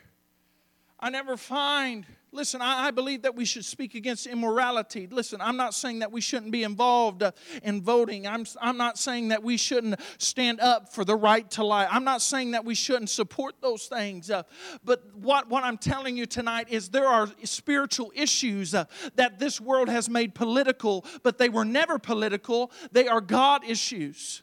I 1.00 1.12
never 1.12 1.38
find, 1.38 2.08
listen, 2.32 2.60
I, 2.60 2.88
I, 2.88 2.92
believe 2.92 3.22
that 3.22 3.36
we 3.36 3.46
should 3.46 3.66
speak 3.66 3.94
against 3.94 4.26
immorality. 4.26 5.06
Listen, 5.06 5.42
I'm 5.42 5.58
not 5.58 5.76
saying 5.76 6.00
that 6.00 6.12
we 6.12 6.22
shouldn't 6.22 6.52
be 6.52 6.64
involved 6.64 7.22
uh, 7.22 7.34
in 7.62 7.84
voting. 7.84 8.26
I'm, 8.26 8.48
I'm 8.60 8.78
not 8.78 8.98
saying 8.98 9.28
that 9.28 9.44
we 9.44 9.58
shouldn't 9.58 10.00
stand 10.18 10.60
up 10.60 10.92
for 10.92 11.06
the 11.06 11.16
right 11.16 11.48
to 11.52 11.64
lie. 11.64 11.86
I'm 11.86 12.04
not 12.04 12.20
saying 12.20 12.52
that 12.52 12.66
we 12.66 12.74
shouldn't 12.74 13.12
support 13.12 13.62
those 13.62 13.86
things. 13.86 14.32
Uh, 14.32 14.42
but 14.84 15.04
what, 15.16 15.48
what 15.48 15.64
I'm 15.64 15.78
telling 15.78 16.18
you 16.18 16.26
tonight 16.26 16.66
is 16.72 16.90
there 16.90 17.08
are 17.08 17.30
spiritual 17.44 18.12
issues 18.16 18.74
uh, 18.74 18.86
that 19.18 19.38
this 19.38 19.62
world 19.62 19.88
has 19.88 20.10
made 20.10 20.34
political, 20.34 21.06
but 21.22 21.38
they 21.38 21.50
were 21.50 21.66
never 21.66 22.00
political. 22.00 22.72
They 22.92 23.08
are 23.08 23.22
God 23.22 23.64
issues. 23.64 24.42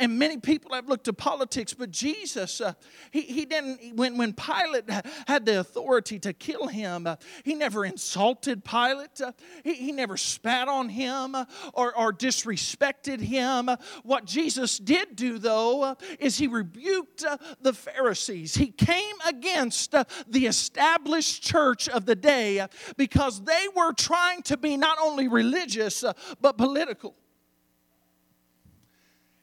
And 0.00 0.18
many 0.18 0.38
people 0.38 0.74
have 0.74 0.88
looked 0.88 1.04
to 1.04 1.12
politics, 1.12 1.74
but 1.74 1.90
Jesus, 1.90 2.62
uh, 2.62 2.72
he, 3.10 3.20
he 3.20 3.44
didn't, 3.44 3.96
when, 3.96 4.16
when 4.16 4.32
Pilate 4.32 4.88
had 5.28 5.44
the 5.44 5.60
authority 5.60 6.18
to 6.20 6.32
kill 6.32 6.68
him, 6.68 7.06
uh, 7.06 7.16
he 7.44 7.54
never 7.54 7.84
insulted 7.84 8.64
Pilate. 8.64 9.20
Uh, 9.20 9.32
he, 9.62 9.74
he 9.74 9.92
never 9.92 10.16
spat 10.16 10.68
on 10.68 10.88
him 10.88 11.34
uh, 11.34 11.44
or, 11.74 11.94
or 11.94 12.14
disrespected 12.14 13.20
him. 13.20 13.68
What 14.02 14.24
Jesus 14.24 14.78
did 14.78 15.16
do, 15.16 15.36
though, 15.36 15.82
uh, 15.82 15.94
is 16.18 16.38
he 16.38 16.46
rebuked 16.46 17.22
uh, 17.22 17.36
the 17.60 17.74
Pharisees. 17.74 18.54
He 18.54 18.68
came 18.68 19.16
against 19.26 19.90
the 19.90 20.46
established 20.46 21.42
church 21.42 21.90
of 21.90 22.06
the 22.06 22.16
day 22.16 22.66
because 22.96 23.44
they 23.44 23.66
were 23.76 23.92
trying 23.92 24.40
to 24.44 24.56
be 24.56 24.78
not 24.78 24.96
only 24.98 25.28
religious, 25.28 26.02
but 26.40 26.56
political. 26.56 27.14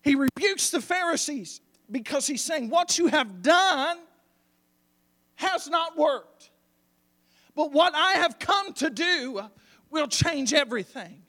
He 0.07 0.15
rebukes 0.15 0.69
the 0.69 0.79
Pharisees 0.79 1.59
because 1.91 2.25
he's 2.25 2.41
saying, 2.41 2.69
What 2.69 2.97
you 2.97 3.07
have 3.07 3.41
done 3.41 3.97
has 5.35 5.67
not 5.67 5.97
worked. 5.97 6.49
But 7.55 7.73
what 7.73 7.93
I 7.93 8.13
have 8.13 8.39
come 8.39 8.71
to 8.75 8.89
do 8.89 9.41
will 9.89 10.07
change 10.07 10.53
everything. 10.53 11.23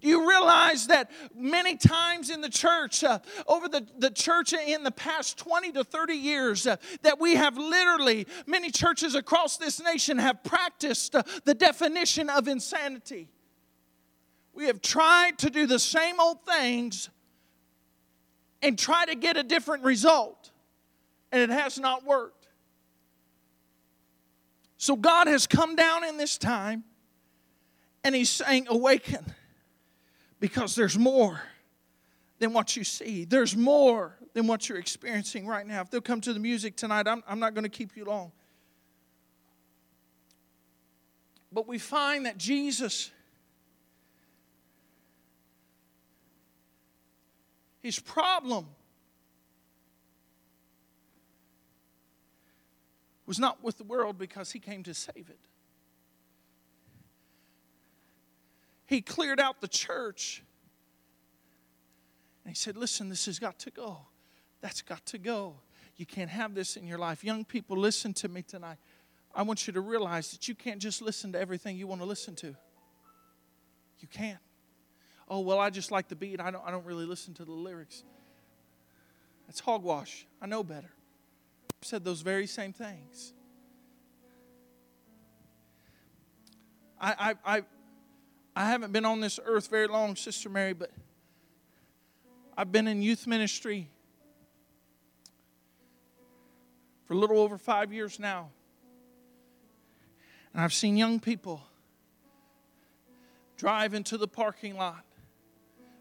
Do 0.00 0.08
you 0.08 0.26
realize 0.26 0.86
that 0.86 1.10
many 1.34 1.76
times 1.76 2.30
in 2.30 2.40
the 2.40 2.48
church, 2.48 3.04
uh, 3.04 3.18
over 3.46 3.68
the, 3.68 3.86
the 3.98 4.10
church 4.10 4.54
in 4.54 4.84
the 4.84 4.90
past 4.90 5.36
20 5.36 5.72
to 5.72 5.84
30 5.84 6.14
years, 6.14 6.66
uh, 6.66 6.76
that 7.02 7.20
we 7.20 7.34
have 7.34 7.58
literally, 7.58 8.26
many 8.46 8.70
churches 8.70 9.16
across 9.16 9.58
this 9.58 9.82
nation 9.82 10.16
have 10.16 10.42
practiced 10.44 11.14
uh, 11.14 11.24
the 11.44 11.52
definition 11.52 12.30
of 12.30 12.48
insanity. 12.48 13.28
We 14.54 14.64
have 14.64 14.80
tried 14.80 15.36
to 15.40 15.50
do 15.50 15.66
the 15.66 15.78
same 15.78 16.20
old 16.20 16.46
things 16.46 17.10
and 18.62 18.78
try 18.78 19.04
to 19.06 19.14
get 19.14 19.36
a 19.36 19.42
different 19.42 19.84
result, 19.84 20.50
and 21.32 21.42
it 21.42 21.50
has 21.50 21.78
not 21.78 22.04
worked. 22.04 22.48
So 24.76 24.96
God 24.96 25.26
has 25.26 25.46
come 25.46 25.76
down 25.76 26.04
in 26.04 26.16
this 26.16 26.38
time, 26.38 26.84
and 28.04 28.14
He's 28.14 28.30
saying, 28.30 28.66
Awaken, 28.68 29.24
because 30.40 30.74
there's 30.74 30.98
more 30.98 31.40
than 32.38 32.52
what 32.52 32.76
you 32.76 32.84
see, 32.84 33.24
there's 33.24 33.56
more 33.56 34.16
than 34.34 34.46
what 34.46 34.68
you're 34.68 34.78
experiencing 34.78 35.46
right 35.46 35.66
now. 35.66 35.80
If 35.80 35.90
they'll 35.90 36.00
come 36.00 36.20
to 36.22 36.32
the 36.32 36.38
music 36.38 36.76
tonight, 36.76 37.08
I'm, 37.08 37.24
I'm 37.26 37.40
not 37.40 37.54
going 37.54 37.64
to 37.64 37.70
keep 37.70 37.96
you 37.96 38.04
long. 38.04 38.30
But 41.50 41.66
we 41.66 41.78
find 41.78 42.26
that 42.26 42.38
Jesus, 42.38 43.10
his 47.80 47.98
problem 47.98 48.66
was 53.26 53.38
not 53.38 53.62
with 53.62 53.78
the 53.78 53.84
world 53.84 54.18
because 54.18 54.50
he 54.52 54.58
came 54.58 54.82
to 54.82 54.94
save 54.94 55.28
it. 55.28 55.38
He 58.86 59.02
cleared 59.02 59.38
out 59.38 59.60
the 59.60 59.68
church. 59.68 60.42
And 62.42 62.50
he 62.50 62.56
said, 62.56 62.76
Listen, 62.76 63.10
this 63.10 63.26
has 63.26 63.38
got 63.38 63.58
to 63.60 63.70
go. 63.70 63.98
That's 64.62 64.80
got 64.80 65.04
to 65.06 65.18
go. 65.18 65.56
You 65.96 66.06
can't 66.06 66.30
have 66.30 66.54
this 66.54 66.76
in 66.76 66.86
your 66.86 66.98
life. 66.98 67.22
Young 67.22 67.44
people, 67.44 67.76
listen 67.76 68.14
to 68.14 68.28
me 68.28 68.42
tonight. 68.42 68.78
I 69.34 69.42
want 69.42 69.66
you 69.66 69.74
to 69.74 69.80
realize 69.80 70.30
that 70.30 70.48
you 70.48 70.54
can't 70.54 70.80
just 70.80 71.02
listen 71.02 71.32
to 71.32 71.38
everything 71.38 71.76
you 71.76 71.86
want 71.86 72.00
to 72.00 72.06
listen 72.06 72.34
to. 72.36 72.56
You 73.98 74.08
can't. 74.10 74.38
Oh, 75.30 75.40
well, 75.40 75.58
I 75.58 75.70
just 75.70 75.90
like 75.90 76.08
the 76.08 76.16
beat. 76.16 76.40
I 76.40 76.50
don't, 76.50 76.64
I 76.66 76.70
don't 76.70 76.86
really 76.86 77.04
listen 77.04 77.34
to 77.34 77.44
the 77.44 77.52
lyrics. 77.52 78.02
That's 79.46 79.60
hogwash. 79.60 80.26
I 80.40 80.46
know 80.46 80.64
better. 80.64 80.90
I've 81.80 81.86
said 81.86 82.04
those 82.04 82.22
very 82.22 82.46
same 82.46 82.72
things. 82.72 83.34
I, 87.00 87.34
I, 87.44 87.56
I, 87.56 87.62
I 88.56 88.70
haven't 88.70 88.92
been 88.92 89.04
on 89.04 89.20
this 89.20 89.38
earth 89.44 89.68
very 89.68 89.86
long, 89.86 90.16
Sister 90.16 90.48
Mary, 90.48 90.72
but 90.72 90.90
I've 92.56 92.72
been 92.72 92.88
in 92.88 93.02
youth 93.02 93.26
ministry 93.26 93.88
for 97.06 97.14
a 97.14 97.16
little 97.16 97.38
over 97.38 97.56
five 97.56 97.92
years 97.92 98.18
now. 98.18 98.50
And 100.52 100.62
I've 100.62 100.72
seen 100.72 100.96
young 100.96 101.20
people 101.20 101.62
drive 103.56 103.94
into 103.94 104.16
the 104.16 104.28
parking 104.28 104.76
lot 104.76 105.04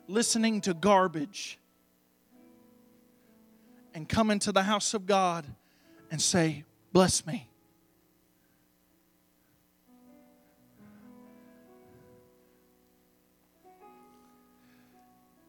listening 0.08 0.62
to 0.62 0.74
garbage 0.74 1.60
and 3.94 4.08
come 4.08 4.32
into 4.32 4.52
the 4.52 4.64
house 4.64 4.94
of 4.94 5.06
God 5.06 5.46
and 6.12 6.22
say, 6.22 6.64
Bless 6.94 7.26
me. 7.26 7.50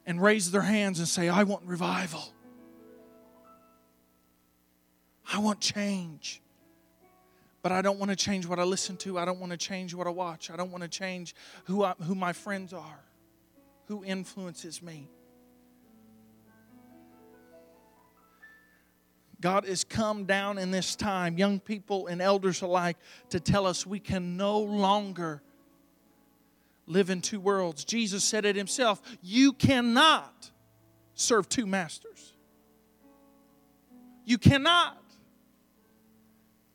And 0.05 0.21
raise 0.21 0.51
their 0.51 0.63
hands 0.63 0.99
and 0.99 1.07
say, 1.07 1.29
I 1.29 1.43
want 1.43 1.65
revival. 1.65 2.33
I 5.33 5.39
want 5.39 5.61
change. 5.61 6.41
But 7.63 7.73
I 7.73 7.83
don't 7.83 7.99
want 7.99 8.11
to 8.11 8.17
change 8.17 8.47
what 8.47 8.59
I 8.59 8.65
listen 8.65 8.97
to. 8.99 9.19
I 9.19 9.25
don't 9.25 9.41
want 9.41 9.53
to 9.53 9.59
change 9.59 9.95
what 9.95 10.07
I 10.07 10.11
watch. 10.11 10.51
I 10.51 10.57
don't 10.57 10.71
want 10.71 10.83
to 10.83 10.89
change 10.89 11.35
who, 11.65 11.85
I, 11.85 11.95
who 12.03 12.15
my 12.15 12.33
friends 12.33 12.73
are, 12.73 13.01
who 13.89 14.05
influences 14.05 14.83
me. 14.83 15.09
God 19.41 19.65
has 19.67 19.85
come 19.85 20.25
down 20.25 20.59
in 20.59 20.71
this 20.71 20.95
time, 20.95 21.39
young 21.39 21.59
people 21.61 22.07
and 22.09 22.21
elders 22.21 22.61
alike, 22.61 22.97
to 23.31 23.41
tell 23.41 23.67
us 23.67 23.87
we 23.87 24.01
can 24.01 24.37
no 24.37 24.59
longer 24.59 25.43
live 26.87 27.09
in 27.09 27.21
two 27.21 27.41
worlds. 27.41 27.85
Jesus 27.85 28.25
said 28.25 28.45
it 28.45 28.57
himself 28.57 29.01
you 29.23 29.53
cannot 29.53 30.51
serve 31.15 31.49
two 31.49 31.67
masters. 31.67 32.35
You 34.25 34.39
cannot. 34.39 35.03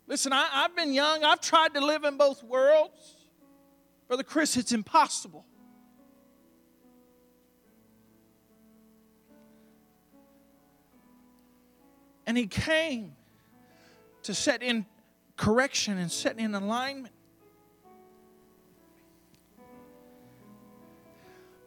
Listen, 0.07 0.33
I, 0.33 0.47
have 0.63 0.75
been 0.75 0.93
young, 0.93 1.23
I've 1.23 1.41
tried 1.41 1.75
to 1.75 1.85
live 1.85 2.03
in 2.03 2.17
both 2.17 2.43
worlds. 2.43 3.17
Brother 4.07 4.23
Chris, 4.23 4.57
it's 4.57 4.71
impossible. 4.71 5.45
And 12.25 12.37
he 12.37 12.47
came 12.47 13.15
to 14.23 14.33
set 14.33 14.63
in 14.63 14.85
correction 15.35 15.97
and 15.97 16.11
set 16.11 16.39
in 16.39 16.55
alignment. 16.55 17.13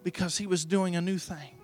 Because 0.02 0.38
he 0.38 0.46
was 0.46 0.64
doing 0.64 0.96
a 0.96 1.00
new 1.00 1.18
thing. 1.18 1.56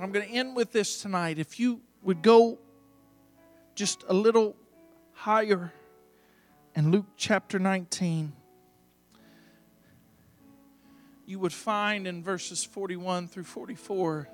I'm 0.00 0.12
going 0.12 0.26
to 0.26 0.32
end 0.32 0.56
with 0.56 0.72
this 0.72 1.02
tonight. 1.02 1.38
If 1.38 1.60
you 1.60 1.80
would 2.02 2.22
go 2.22 2.58
just 3.74 4.04
a 4.08 4.14
little 4.14 4.56
higher 5.12 5.72
in 6.74 6.90
Luke 6.90 7.06
chapter 7.16 7.58
19 7.58 8.32
you 11.30 11.38
would 11.38 11.52
find 11.52 12.08
in 12.08 12.24
verses 12.24 12.64
41 12.64 13.28
through 13.28 13.44
44 13.44 14.28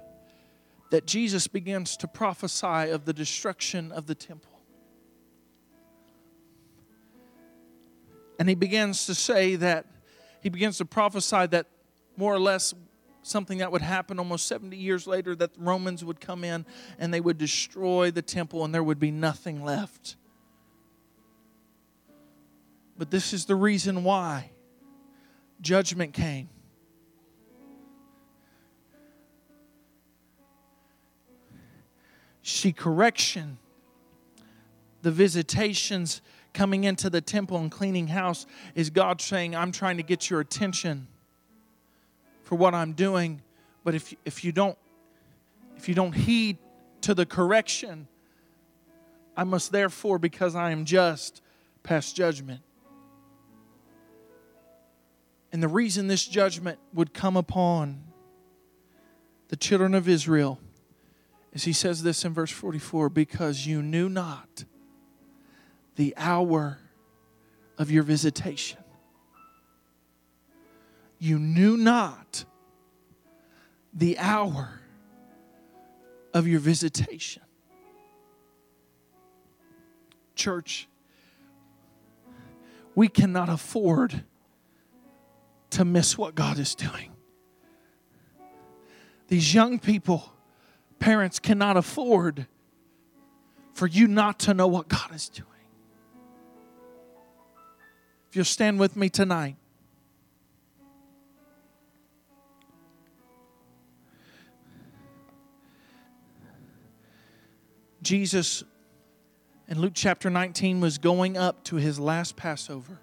that 0.91 1.07
Jesus 1.07 1.47
begins 1.47 1.95
to 1.99 2.09
prophesy 2.09 2.91
of 2.91 3.05
the 3.05 3.13
destruction 3.13 3.93
of 3.93 4.07
the 4.07 4.15
temple. 4.15 4.59
And 8.39 8.49
he 8.49 8.55
begins 8.55 9.05
to 9.07 9.15
say 9.15 9.57
that, 9.57 9.85
he 10.41 10.49
begins 10.49 10.79
to 10.79 10.87
prophesy 10.87 11.45
that 11.49 11.67
more 12.17 12.33
or 12.33 12.41
less 12.41 12.73
something 13.23 13.59
that 13.59 13.71
would 13.71 13.83
happen 13.83 14.19
almost 14.19 14.47
70 14.47 14.75
years 14.79 15.07
later 15.07 15.37
that 15.37 15.53
the 15.53 15.61
Romans 15.61 16.03
would 16.03 16.19
come 16.19 16.45
in 16.45 16.65
and 16.99 17.13
they 17.13 17.21
would 17.21 17.37
destroy 17.37 18.11
the 18.11 18.23
temple 18.23 18.65
and 18.65 18.75
there 18.75 18.83
would 18.83 18.99
be 18.99 19.11
nothing 19.11 19.63
left. 19.63 20.17
But 22.97 23.11
this 23.11 23.35
is 23.35 23.45
the 23.45 23.57
reason 23.57 24.03
why 24.03 24.53
judgment 25.61 26.15
came. 26.15 26.49
See, 32.49 32.73
correction, 32.73 33.59
the 35.03 35.11
visitations 35.11 36.23
coming 36.55 36.85
into 36.85 37.11
the 37.11 37.21
temple 37.21 37.59
and 37.59 37.73
cleaning 37.73 38.07
house 38.07 38.47
is 38.77 38.89
God 38.89 39.21
saying, 39.21 39.57
I'm 39.57 39.73
trying 39.73 39.97
to 39.97 40.05
get 40.05 40.31
your 40.31 40.39
attention 40.39 41.09
for 42.45 42.55
what 42.55 42.73
I'm 42.73 42.93
doing. 42.93 43.43
But 43.83 43.97
if, 43.97 44.15
if 44.25 44.45
you 44.45 44.53
don't 44.53 44.79
if 45.77 45.89
you 45.89 45.97
don't 45.97 46.13
heed 46.13 46.59
to 47.01 47.15
the 47.15 47.27
correction, 47.27 48.07
I 49.37 49.43
must 49.43 49.73
therefore, 49.73 50.21
because 50.21 50.55
I 50.55 50.71
am 50.71 50.85
just, 50.85 51.43
pass 51.83 52.13
judgment. 52.13 52.61
And 55.51 55.61
the 55.61 55.69
reason 55.69 56.07
this 56.07 56.25
judgment 56.25 56.79
would 56.95 57.13
come 57.13 57.37
upon 57.37 58.05
the 59.49 59.57
children 59.57 59.97
of 59.97 60.09
Israel 60.09 60.61
he 61.65 61.73
says 61.73 62.03
this 62.03 62.25
in 62.25 62.35
verse 62.35 62.51
44 62.51 63.09
because 63.09 63.67
you 63.67 63.83
knew 63.83 64.09
not 64.09 64.65
the 65.97 66.15
hour 66.17 66.79
of 67.79 67.91
your 67.91 68.03
visitation. 68.03 68.79
You 71.19 71.39
knew 71.39 71.77
not 71.77 72.45
the 73.95 74.19
hour 74.19 74.81
of 76.35 76.47
your 76.47 76.61
visitation. 76.61 77.43
Church, 80.35 80.87
we 82.95 83.09
cannot 83.09 83.49
afford 83.49 84.25
to 85.71 85.85
miss 85.85 86.19
what 86.19 86.35
God 86.35 86.59
is 86.59 86.75
doing. 86.75 87.13
These 89.29 89.55
young 89.55 89.79
people 89.79 90.33
Parents 90.99 91.39
cannot 91.39 91.77
afford 91.77 92.47
for 93.75 93.87
you 93.87 94.07
not 94.07 94.39
to 94.41 94.55
know 94.55 94.67
what 94.67 94.89
God 94.89 95.15
is 95.15 95.29
doing. 95.29 95.49
If 98.31 98.37
you'll 98.37 98.45
stand 98.45 98.81
with 98.81 98.97
me 98.97 99.09
tonight. 99.09 99.57
Jesus 108.03 108.63
in 109.69 109.81
Luke 109.81 109.93
chapter 109.95 110.31
19 110.31 110.81
was 110.81 110.97
going 110.97 111.37
up 111.37 111.65
to 111.65 111.77
his 111.77 111.99
last 111.99 112.37
Passover. 112.37 113.01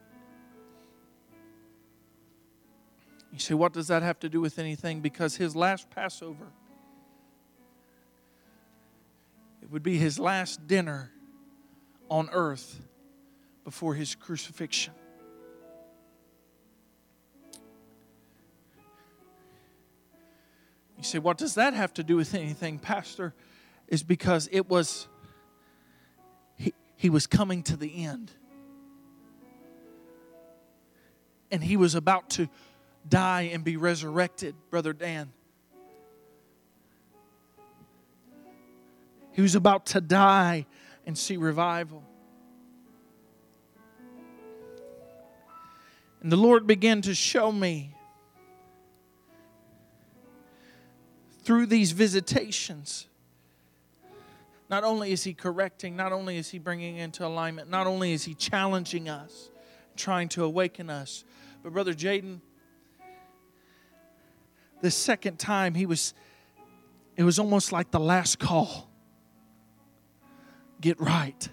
You 3.34 3.40
say, 3.40 3.54
what 3.54 3.74
does 3.74 3.88
that 3.90 4.02
have 4.02 4.20
to 4.20 4.30
do 4.30 4.40
with 4.40 4.60
anything? 4.60 5.02
Because 5.02 5.36
his 5.36 5.56
last 5.56 5.90
Passover 5.90 6.48
would 9.74 9.82
be 9.82 9.98
his 9.98 10.20
last 10.20 10.68
dinner 10.68 11.12
on 12.08 12.30
earth 12.32 12.80
before 13.64 13.96
his 13.96 14.14
crucifixion. 14.14 14.94
You 20.96 21.04
say, 21.04 21.18
what 21.18 21.40
does 21.40 21.56
that 21.56 21.74
have 21.74 21.92
to 21.96 22.04
do 22.04 22.16
with 22.16 22.36
anything, 22.36 22.78
Pastor? 22.78 23.34
Is 23.88 24.04
because 24.04 24.48
it 24.52 24.70
was, 24.70 25.08
he, 26.56 26.72
he 26.96 27.10
was 27.10 27.26
coming 27.26 27.64
to 27.64 27.76
the 27.76 28.06
end. 28.06 28.32
And 31.50 31.64
he 31.64 31.78
was 31.78 31.96
about 31.96 32.30
to 32.32 32.48
die 33.10 33.50
and 33.52 33.64
be 33.64 33.78
resurrected, 33.78 34.54
Brother 34.70 34.94
Dan. 34.94 35.34
He 39.34 39.42
was 39.42 39.56
about 39.56 39.88
to 39.88 40.02
die 40.02 40.66
and 41.06 41.18
see 41.18 41.38
revival. 41.38 42.04
And 46.22 46.32
the 46.32 46.38
Lord 46.38 46.66
began 46.66 47.02
to 47.02 47.14
show 47.14 47.52
me 47.52 47.96
through 51.44 51.66
these 51.66 51.92
visitations. 51.92 53.08
Not 54.70 54.84
only 54.84 55.12
is 55.12 55.24
He 55.24 55.34
correcting, 55.34 55.96
not 55.98 56.14
only 56.14 56.38
is 56.38 56.50
He 56.50 56.60
bringing 56.60 56.98
into 56.98 57.26
alignment, 57.26 57.70
not 57.70 57.88
only 57.88 58.14
is 58.14 58.24
He 58.24 58.36
challenging 58.36 59.10
us, 59.10 59.50
trying 59.98 60.30
to 60.30 60.46
awaken 60.46 60.90
us, 60.90 61.26
but 61.62 61.74
Brother 61.74 61.94
Jaden, 61.94 62.40
the 64.82 64.92
second 64.92 65.40
time 65.40 65.74
He 65.74 65.86
was, 65.86 66.14
it 67.18 67.24
was 67.24 67.40
almost 67.40 67.72
like 67.72 67.92
the 67.92 68.00
last 68.00 68.40
call 68.40 68.93
get 70.84 71.00
right. 71.00 71.50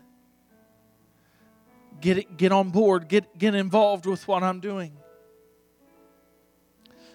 Get 2.00 2.18
it, 2.18 2.36
get 2.36 2.50
on 2.50 2.70
board, 2.70 3.08
get, 3.08 3.38
get 3.38 3.54
involved 3.54 4.04
with 4.04 4.26
what 4.26 4.42
I'm 4.42 4.58
doing. 4.58 4.92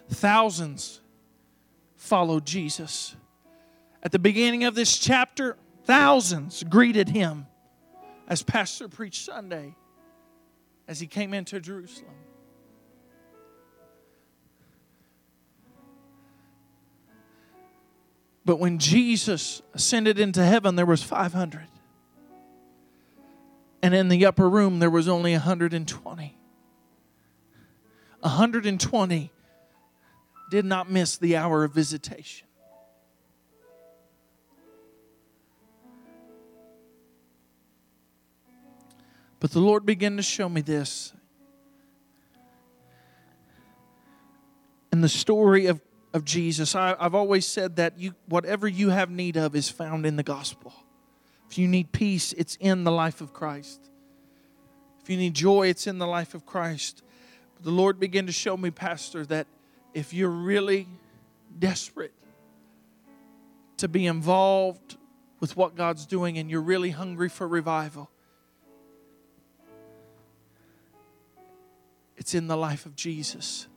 Thousands 0.09 1.01
followed 1.97 2.45
Jesus. 2.45 3.15
At 4.01 4.13
the 4.13 4.19
beginning 4.19 4.63
of 4.63 4.75
this 4.75 4.97
chapter, 4.97 5.57
thousands 5.83 6.63
greeted 6.63 7.09
him 7.09 7.47
as 8.29 8.43
Pastor 8.43 8.87
preached 8.87 9.25
Sunday 9.25 9.75
as 10.87 10.99
he 10.99 11.07
came 11.07 11.33
into 11.33 11.59
Jerusalem. 11.59 12.13
But 18.45 18.59
when 18.59 18.77
Jesus 18.77 19.63
ascended 19.73 20.17
into 20.17 20.45
heaven, 20.45 20.75
there 20.75 20.85
was 20.85 21.03
500 21.03 21.67
and 23.85 23.93
in 23.93 24.07
the 24.07 24.25
upper 24.25 24.49
room 24.49 24.79
there 24.79 24.89
was 24.89 25.07
only 25.07 25.33
120. 25.33 26.37
120 28.21 29.31
did 30.49 30.65
not 30.65 30.89
miss 30.89 31.17
the 31.17 31.37
hour 31.37 31.63
of 31.63 31.71
visitation. 31.71 32.47
But 39.39 39.51
the 39.51 39.59
Lord 39.59 39.85
began 39.85 40.17
to 40.17 40.23
show 40.23 40.49
me 40.49 40.61
this. 40.61 41.13
In 44.91 45.01
the 45.01 45.09
story 45.09 45.67
of, 45.67 45.79
of 46.11 46.25
Jesus, 46.25 46.73
I, 46.73 46.95
I've 46.99 47.13
always 47.13 47.45
said 47.45 47.75
that 47.75 47.99
you, 47.99 48.15
whatever 48.25 48.67
you 48.67 48.89
have 48.89 49.11
need 49.11 49.37
of 49.37 49.55
is 49.55 49.69
found 49.69 50.07
in 50.07 50.15
the 50.15 50.23
gospel. 50.23 50.73
You 51.57 51.67
need 51.67 51.91
peace, 51.91 52.33
it's 52.33 52.57
in 52.59 52.83
the 52.83 52.91
life 52.91 53.21
of 53.21 53.33
Christ. 53.33 53.89
If 55.01 55.09
you 55.09 55.17
need 55.17 55.33
joy, 55.33 55.67
it's 55.67 55.87
in 55.87 55.99
the 55.99 56.07
life 56.07 56.33
of 56.33 56.45
Christ. 56.45 57.03
The 57.61 57.71
Lord 57.71 57.99
began 57.99 58.25
to 58.25 58.31
show 58.31 58.57
me, 58.57 58.71
Pastor, 58.71 59.25
that 59.27 59.47
if 59.93 60.13
you're 60.13 60.29
really 60.29 60.87
desperate 61.57 62.13
to 63.77 63.87
be 63.87 64.07
involved 64.07 64.97
with 65.39 65.55
what 65.55 65.75
God's 65.75 66.05
doing 66.05 66.37
and 66.37 66.49
you're 66.49 66.61
really 66.61 66.89
hungry 66.89 67.29
for 67.29 67.47
revival, 67.47 68.09
it's 72.17 72.33
in 72.33 72.47
the 72.47 72.57
life 72.57 72.85
of 72.85 72.95
Jesus. 72.95 73.67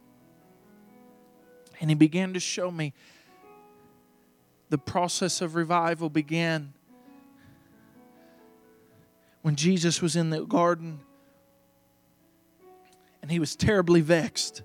And 1.81 1.91
He 1.91 1.95
began 1.95 2.33
to 2.33 2.41
show 2.41 2.71
me 2.71 2.95
the 4.71 4.79
process 4.79 5.41
of 5.41 5.55
revival 5.55 6.09
began 6.09 6.73
when 9.43 9.57
Jesus 9.57 10.03
was 10.03 10.17
in 10.17 10.31
the 10.31 10.45
garden 10.45 11.01
and 13.23 13.31
he 13.31 13.39
was 13.39 13.57
terribly 13.57 14.01
vexed. 14.01 14.63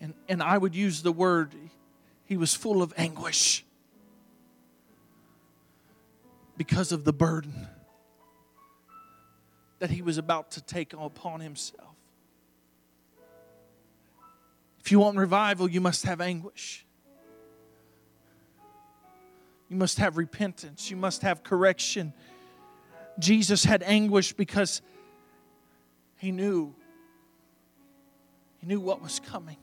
And, 0.00 0.14
and 0.28 0.42
I 0.42 0.58
would 0.58 0.74
use 0.74 1.02
the 1.02 1.12
word, 1.12 1.54
he 2.24 2.36
was 2.36 2.54
full 2.54 2.82
of 2.82 2.92
anguish 2.96 3.64
because 6.56 6.92
of 6.92 7.04
the 7.04 7.12
burden 7.12 7.68
that 9.78 9.90
he 9.90 10.02
was 10.02 10.18
about 10.18 10.52
to 10.52 10.62
take 10.62 10.92
upon 10.92 11.40
himself. 11.40 11.94
If 14.80 14.92
you 14.92 15.00
want 15.00 15.16
revival, 15.16 15.68
you 15.68 15.80
must 15.80 16.04
have 16.04 16.20
anguish. 16.20 16.86
You 19.68 19.76
must 19.76 19.98
have 19.98 20.16
repentance. 20.16 20.90
You 20.90 20.96
must 20.96 21.22
have 21.22 21.42
correction. 21.42 22.12
Jesus 23.18 23.64
had 23.64 23.82
anguish 23.82 24.32
because 24.32 24.82
he 26.16 26.32
knew. 26.32 26.74
He 28.58 28.66
knew 28.66 28.80
what 28.80 29.02
was 29.02 29.20
coming. 29.20 29.56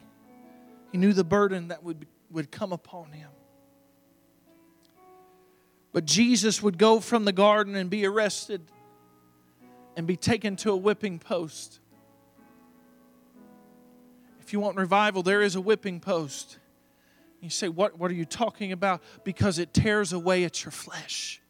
He 0.92 0.98
knew 0.98 1.14
the 1.14 1.24
burden 1.24 1.70
that 1.70 1.84
would, 1.84 2.06
would 2.32 2.52
come 2.52 2.72
upon 2.72 3.12
him. 3.12 3.30
But 5.92 6.06
Jesus 6.06 6.62
would 6.62 6.78
go 6.78 7.00
from 7.00 7.26
the 7.26 7.32
garden 7.32 7.76
and 7.76 7.90
be 7.90 8.06
arrested 8.06 8.62
and 9.96 10.08
be 10.08 10.16
taken 10.16 10.56
to 10.58 10.72
a 10.72 10.76
whipping 10.76 11.20
post. 11.20 11.80
If 14.42 14.52
you 14.54 14.60
want 14.60 14.76
revival, 14.76 15.22
there 15.22 15.42
is 15.42 15.56
a 15.56 15.62
whipping 15.62 16.00
post. 16.00 16.58
You 17.40 17.50
say, 17.50 17.70
What, 17.70 18.00
what 18.00 18.10
are 18.10 18.16
you 18.16 18.26
talking 18.26 18.72
about? 18.72 19.02
Because 19.24 19.60
it 19.60 19.74
tears 19.74 20.14
away 20.14 20.44
at 20.44 20.64
your 20.64 20.72
flesh. 20.72 21.43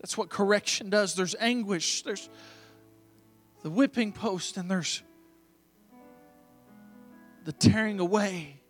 That's 0.00 0.16
what 0.16 0.28
correction 0.28 0.90
does. 0.90 1.14
There's 1.14 1.34
anguish, 1.40 2.02
there's 2.02 2.28
the 3.62 3.70
whipping 3.70 4.12
post, 4.12 4.56
and 4.56 4.70
there's 4.70 5.02
the 7.44 7.52
tearing 7.52 8.00
away 8.00 8.60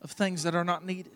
of 0.00 0.12
things 0.12 0.44
that 0.44 0.54
are 0.54 0.64
not 0.64 0.84
needed. 0.84 1.12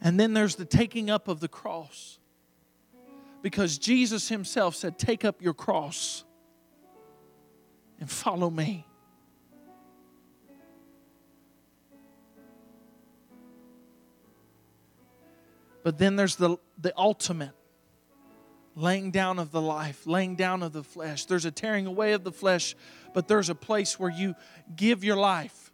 And 0.00 0.18
then 0.18 0.32
there's 0.32 0.56
the 0.56 0.64
taking 0.64 1.10
up 1.10 1.28
of 1.28 1.40
the 1.40 1.48
cross. 1.48 2.18
Because 3.42 3.78
Jesus 3.78 4.28
Himself 4.28 4.74
said, 4.74 4.98
Take 4.98 5.24
up 5.24 5.42
your 5.42 5.54
cross 5.54 6.24
and 7.98 8.10
follow 8.10 8.50
me. 8.50 8.86
But 15.82 15.98
then 15.98 16.16
there's 16.16 16.36
the, 16.36 16.58
the 16.78 16.92
ultimate 16.96 17.52
laying 18.74 19.10
down 19.10 19.38
of 19.38 19.50
the 19.50 19.60
life, 19.60 20.06
laying 20.06 20.36
down 20.36 20.62
of 20.62 20.72
the 20.72 20.84
flesh. 20.84 21.26
There's 21.26 21.44
a 21.44 21.50
tearing 21.50 21.86
away 21.86 22.12
of 22.12 22.24
the 22.24 22.32
flesh, 22.32 22.74
but 23.12 23.28
there's 23.28 23.48
a 23.48 23.54
place 23.54 23.98
where 23.98 24.10
you 24.10 24.34
give 24.76 25.04
your 25.04 25.16
life 25.16 25.72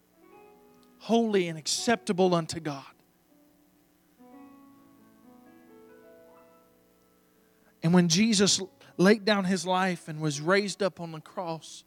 holy 0.98 1.48
and 1.48 1.58
acceptable 1.58 2.34
unto 2.34 2.58
God. 2.58 2.84
And 7.82 7.94
when 7.94 8.08
Jesus 8.08 8.60
laid 8.96 9.24
down 9.24 9.44
his 9.44 9.64
life 9.64 10.08
and 10.08 10.20
was 10.20 10.40
raised 10.40 10.82
up 10.82 11.00
on 11.00 11.12
the 11.12 11.20
cross, 11.20 11.84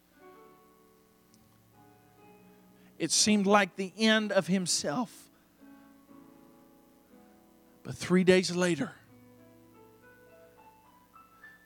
it 2.98 3.10
seemed 3.10 3.46
like 3.46 3.76
the 3.76 3.92
end 3.98 4.32
of 4.32 4.46
himself. 4.46 5.29
But 7.82 7.94
three 7.94 8.24
days 8.24 8.54
later, 8.54 8.92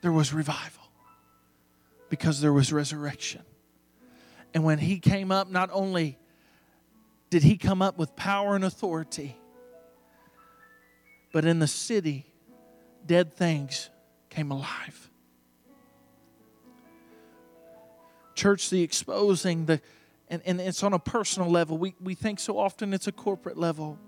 there 0.01 0.11
was 0.11 0.33
revival 0.33 0.83
because 2.09 2.41
there 2.41 2.53
was 2.53 2.71
resurrection. 2.71 3.41
And 4.53 4.63
when 4.63 4.77
he 4.77 4.99
came 4.99 5.31
up, 5.31 5.49
not 5.49 5.69
only 5.73 6.17
did 7.29 7.43
he 7.43 7.57
come 7.57 7.81
up 7.81 7.97
with 7.97 8.15
power 8.15 8.55
and 8.55 8.63
authority, 8.63 9.35
but 11.33 11.43
in 11.43 11.59
the 11.59 11.67
city, 11.67 12.25
dead 13.05 13.33
things 13.33 13.89
came 14.29 14.51
alive. 14.51 15.09
Church, 18.35 18.69
the 18.69 18.81
exposing, 18.83 19.65
the 19.65 19.81
and, 20.27 20.41
and 20.45 20.59
it's 20.59 20.83
on 20.83 20.93
a 20.93 20.99
personal 20.99 21.49
level. 21.49 21.77
We, 21.77 21.95
we 22.01 22.15
think 22.15 22.39
so 22.39 22.57
often 22.57 22.93
it's 22.93 23.07
a 23.07 23.11
corporate 23.11 23.57
level. 23.57 23.99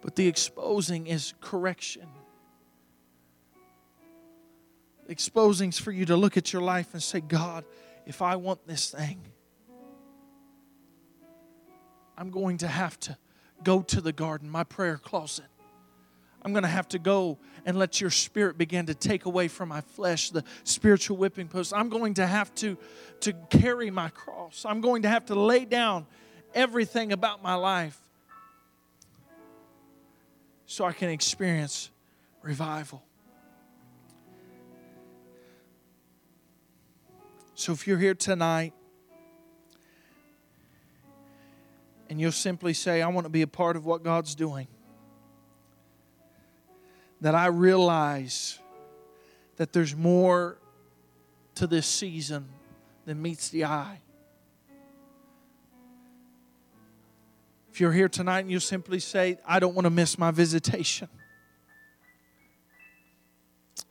But 0.00 0.16
the 0.16 0.26
exposing 0.26 1.06
is 1.06 1.34
correction. 1.40 2.08
exposing 5.10 5.70
is 5.70 5.78
for 5.78 5.90
you 5.90 6.06
to 6.06 6.16
look 6.16 6.36
at 6.36 6.52
your 6.52 6.62
life 6.62 6.94
and 6.94 7.02
say, 7.02 7.20
God, 7.20 7.64
if 8.06 8.22
I 8.22 8.36
want 8.36 8.66
this 8.66 8.90
thing, 8.90 9.20
I'm 12.16 12.30
going 12.30 12.58
to 12.58 12.68
have 12.68 12.98
to 13.00 13.18
go 13.64 13.82
to 13.82 14.00
the 14.00 14.12
garden, 14.12 14.48
my 14.48 14.64
prayer 14.64 14.96
closet. 14.96 15.46
I'm 16.42 16.52
going 16.52 16.62
to 16.62 16.68
have 16.68 16.88
to 16.90 16.98
go 16.98 17.38
and 17.66 17.78
let 17.78 18.00
your 18.00 18.10
spirit 18.10 18.56
begin 18.56 18.86
to 18.86 18.94
take 18.94 19.26
away 19.26 19.48
from 19.48 19.68
my 19.68 19.82
flesh 19.82 20.30
the 20.30 20.44
spiritual 20.64 21.18
whipping 21.18 21.48
post. 21.48 21.74
I'm 21.74 21.88
going 21.88 22.14
to 22.14 22.26
have 22.26 22.54
to, 22.56 22.78
to 23.20 23.32
carry 23.50 23.90
my 23.90 24.08
cross. 24.10 24.64
I'm 24.66 24.80
going 24.80 25.02
to 25.02 25.08
have 25.08 25.26
to 25.26 25.34
lay 25.34 25.64
down 25.64 26.06
everything 26.54 27.12
about 27.12 27.42
my 27.42 27.54
life 27.54 27.98
so 30.70 30.84
I 30.84 30.92
can 30.92 31.08
experience 31.08 31.90
revival. 32.42 33.02
So 37.56 37.72
if 37.72 37.88
you're 37.88 37.98
here 37.98 38.14
tonight 38.14 38.72
and 42.08 42.20
you'll 42.20 42.30
simply 42.30 42.72
say, 42.72 43.02
I 43.02 43.08
want 43.08 43.24
to 43.24 43.30
be 43.30 43.42
a 43.42 43.48
part 43.48 43.74
of 43.74 43.84
what 43.84 44.04
God's 44.04 44.36
doing 44.36 44.68
that 47.20 47.34
I 47.34 47.46
realize 47.46 48.60
that 49.56 49.72
there's 49.72 49.96
more 49.96 50.56
to 51.56 51.66
this 51.66 51.88
season 51.88 52.48
than 53.06 53.20
meets 53.20 53.48
the 53.48 53.64
eye. 53.64 53.98
You're 57.80 57.92
here 57.92 58.10
tonight 58.10 58.40
and 58.40 58.50
you 58.50 58.60
simply 58.60 59.00
say, 59.00 59.38
I 59.46 59.58
don't 59.58 59.74
want 59.74 59.86
to 59.86 59.90
miss 59.90 60.18
my 60.18 60.30
visitation, 60.30 61.08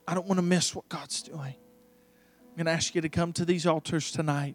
I 0.06 0.14
don't 0.14 0.28
want 0.28 0.38
to 0.38 0.42
miss 0.42 0.74
what 0.74 0.88
God's 0.88 1.22
doing. 1.22 1.56
I'm 2.50 2.56
going 2.56 2.66
to 2.66 2.72
ask 2.72 2.94
you 2.94 3.00
to 3.00 3.08
come 3.08 3.32
to 3.34 3.44
these 3.44 3.66
altars 3.66 4.12
tonight. 4.12 4.54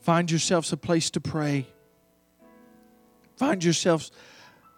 Find 0.00 0.30
yourselves 0.30 0.72
a 0.72 0.76
place 0.76 1.08
to 1.10 1.20
pray. 1.20 1.66
Find 3.36 3.64
yourselves 3.64 4.10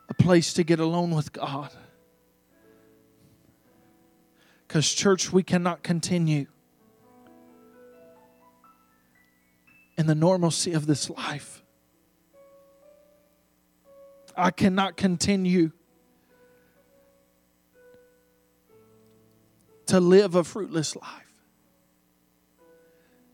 a 0.08 0.14
place 0.14 0.52
to 0.54 0.62
get 0.62 0.78
alone 0.78 1.10
with 1.10 1.32
God. 1.32 1.70
Because, 4.66 4.92
church, 4.92 5.32
we 5.32 5.42
cannot 5.42 5.82
continue 5.82 6.46
in 9.98 10.06
the 10.06 10.14
normalcy 10.14 10.72
of 10.72 10.86
this 10.86 11.10
life. 11.10 11.64
I 14.36 14.50
cannot 14.50 14.96
continue 14.96 15.72
to 19.86 20.00
live 20.00 20.34
a 20.34 20.44
fruitless 20.44 20.96
life. 20.96 21.22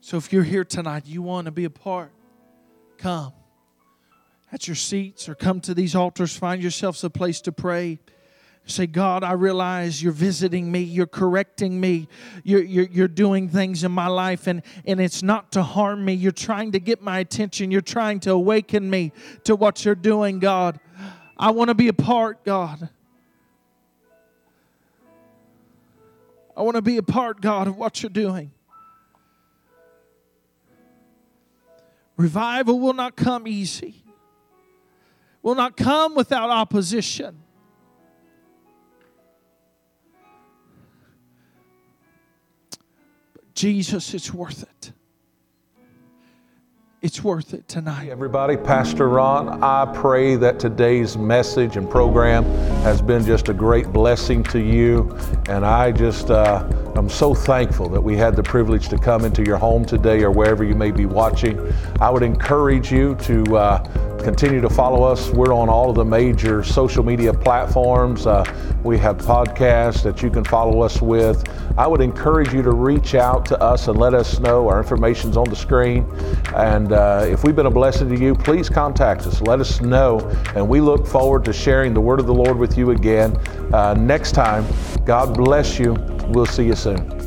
So, 0.00 0.16
if 0.16 0.32
you're 0.32 0.42
here 0.42 0.64
tonight, 0.64 1.07
you 1.07 1.22
want 1.22 1.46
to 1.46 1.50
be 1.50 1.64
a 1.64 1.70
part, 1.70 2.12
come 2.98 3.32
at 4.53 4.68
your 4.68 4.74
seats 4.76 5.28
or 5.28 5.34
come 5.34 5.61
to 5.61 5.74
these 5.74 5.94
altars, 5.94 6.36
find 6.36 6.61
yourselves 6.61 7.03
a 7.03 7.11
place 7.11 7.40
to 7.42 7.53
pray. 7.53 7.98
Say, 8.65 8.87
God, 8.87 9.25
I 9.25 9.33
realize 9.33 10.03
you're 10.03 10.13
visiting 10.13 10.71
me, 10.71 10.81
you're 10.81 11.07
correcting 11.07 11.81
me, 11.81 12.09
you're, 12.45 12.63
you're, 12.63 12.87
you're 12.87 13.09
doing 13.09 13.49
things 13.49 13.83
in 13.83 13.91
my 13.91 14.07
life, 14.07 14.47
and, 14.47 14.63
and 14.87 15.01
it's 15.01 15.23
not 15.23 15.51
to 15.53 15.63
harm 15.63 16.05
me. 16.05 16.13
You're 16.13 16.31
trying 16.31 16.73
to 16.73 16.81
get 16.81 17.03
my 17.03 17.19
attention, 17.19 17.73
you're 17.73 17.81
trying 17.81 18.21
to 18.21 18.31
awaken 18.31 18.89
me 18.89 19.13
to 19.45 19.57
what 19.57 19.85
you're 19.85 19.97
doing, 19.97 20.39
God. 20.39 20.79
I 21.37 21.51
want 21.51 21.69
to 21.69 21.75
be 21.75 21.89
a 21.89 21.93
part, 21.93 22.45
God. 22.45 22.89
I 26.57 26.63
want 26.63 26.77
to 26.77 26.83
be 26.83 26.99
a 26.99 27.03
part, 27.03 27.41
God, 27.41 27.67
of 27.67 27.77
what 27.77 28.03
you're 28.03 28.11
doing. 28.11 28.53
Revival 32.17 32.79
will 32.79 32.93
not 32.93 33.17
come 33.17 33.49
easy, 33.49 34.05
will 35.43 35.57
not 35.57 35.77
come 35.77 36.15
without 36.15 36.51
opposition. 36.51 37.43
Jesus, 43.63 44.13
it's 44.13 44.35
worth 44.35 44.65
it. 44.65 44.91
It's 47.03 47.24
worth 47.24 47.53
it 47.53 47.66
tonight. 47.66 48.05
Hey 48.05 48.11
everybody, 48.12 48.57
Pastor 48.57 49.09
Ron, 49.09 49.61
I 49.61 49.92
pray 49.92 50.36
that 50.36 50.61
today's 50.61 51.18
message 51.18 51.76
and 51.76 51.90
program 51.90 52.44
has 52.84 53.03
been 53.03 53.24
just 53.24 53.48
a 53.48 53.53
great 53.53 53.88
blessing 53.88 54.44
to 54.44 54.61
you. 54.61 55.12
And 55.48 55.66
I 55.66 55.90
just, 55.90 56.30
uh, 56.30 56.64
I'm 56.94 57.09
so 57.09 57.34
thankful 57.34 57.88
that 57.88 58.00
we 58.00 58.16
had 58.16 58.36
the 58.36 58.42
privilege 58.44 58.88
to 58.90 58.98
come 58.98 59.24
into 59.24 59.42
your 59.42 59.57
home 59.59 59.84
today 59.84 60.22
or 60.22 60.30
wherever 60.30 60.62
you 60.62 60.76
may 60.76 60.92
be 60.92 61.07
watching. 61.07 61.74
I 62.00 62.09
would 62.09 62.22
encourage 62.22 62.92
you 62.92 63.16
to 63.16 63.57
uh, 63.57 64.22
continue 64.22 64.61
to 64.61 64.70
follow 64.70 65.03
us. 65.03 65.30
We're 65.30 65.53
on 65.53 65.68
all 65.68 65.90
of 65.90 65.96
the 65.96 66.05
major 66.05 66.62
social 66.62 67.03
media 67.03 67.34
platforms. 67.34 68.28
Uh, 68.28 68.44
we 68.84 68.96
have 68.98 69.18
podcasts 69.18 70.05
that 70.05 70.22
you 70.22 70.30
can 70.30 70.44
follow 70.44 70.82
us 70.82 71.03
with. 71.03 71.42
I 71.76 71.86
would 71.86 72.00
encourage 72.00 72.53
you 72.53 72.62
to 72.62 72.72
reach 72.72 73.14
out 73.14 73.44
to 73.46 73.61
us 73.61 73.88
and 73.88 73.98
let 73.98 74.14
us 74.14 74.38
know. 74.38 74.68
Our 74.68 74.78
information's 74.78 75.36
on 75.36 75.48
the 75.48 75.57
screen. 75.57 76.07
And 76.93 77.01
uh, 77.01 77.24
if 77.26 77.43
we've 77.43 77.57
been 77.57 77.64
a 77.64 77.70
blessing 77.70 78.11
to 78.11 78.20
you, 78.20 78.34
please 78.34 78.68
contact 78.68 79.22
us. 79.22 79.40
Let 79.40 79.61
us 79.61 79.80
know. 79.80 80.18
And 80.55 80.68
we 80.68 80.82
look 80.82 81.07
forward 81.07 81.43
to 81.47 81.53
sharing 81.53 81.95
the 81.95 82.03
word 82.03 82.20
of 82.20 82.26
the 82.26 82.34
Lord 82.34 82.59
with 82.59 82.76
you 82.76 82.90
again 82.90 83.34
uh, 83.72 83.95
next 83.95 84.32
time. 84.32 84.66
God 85.07 85.34
bless 85.34 85.78
you. 85.78 85.95
We'll 86.28 86.45
see 86.45 86.66
you 86.66 86.76
soon. 86.76 87.22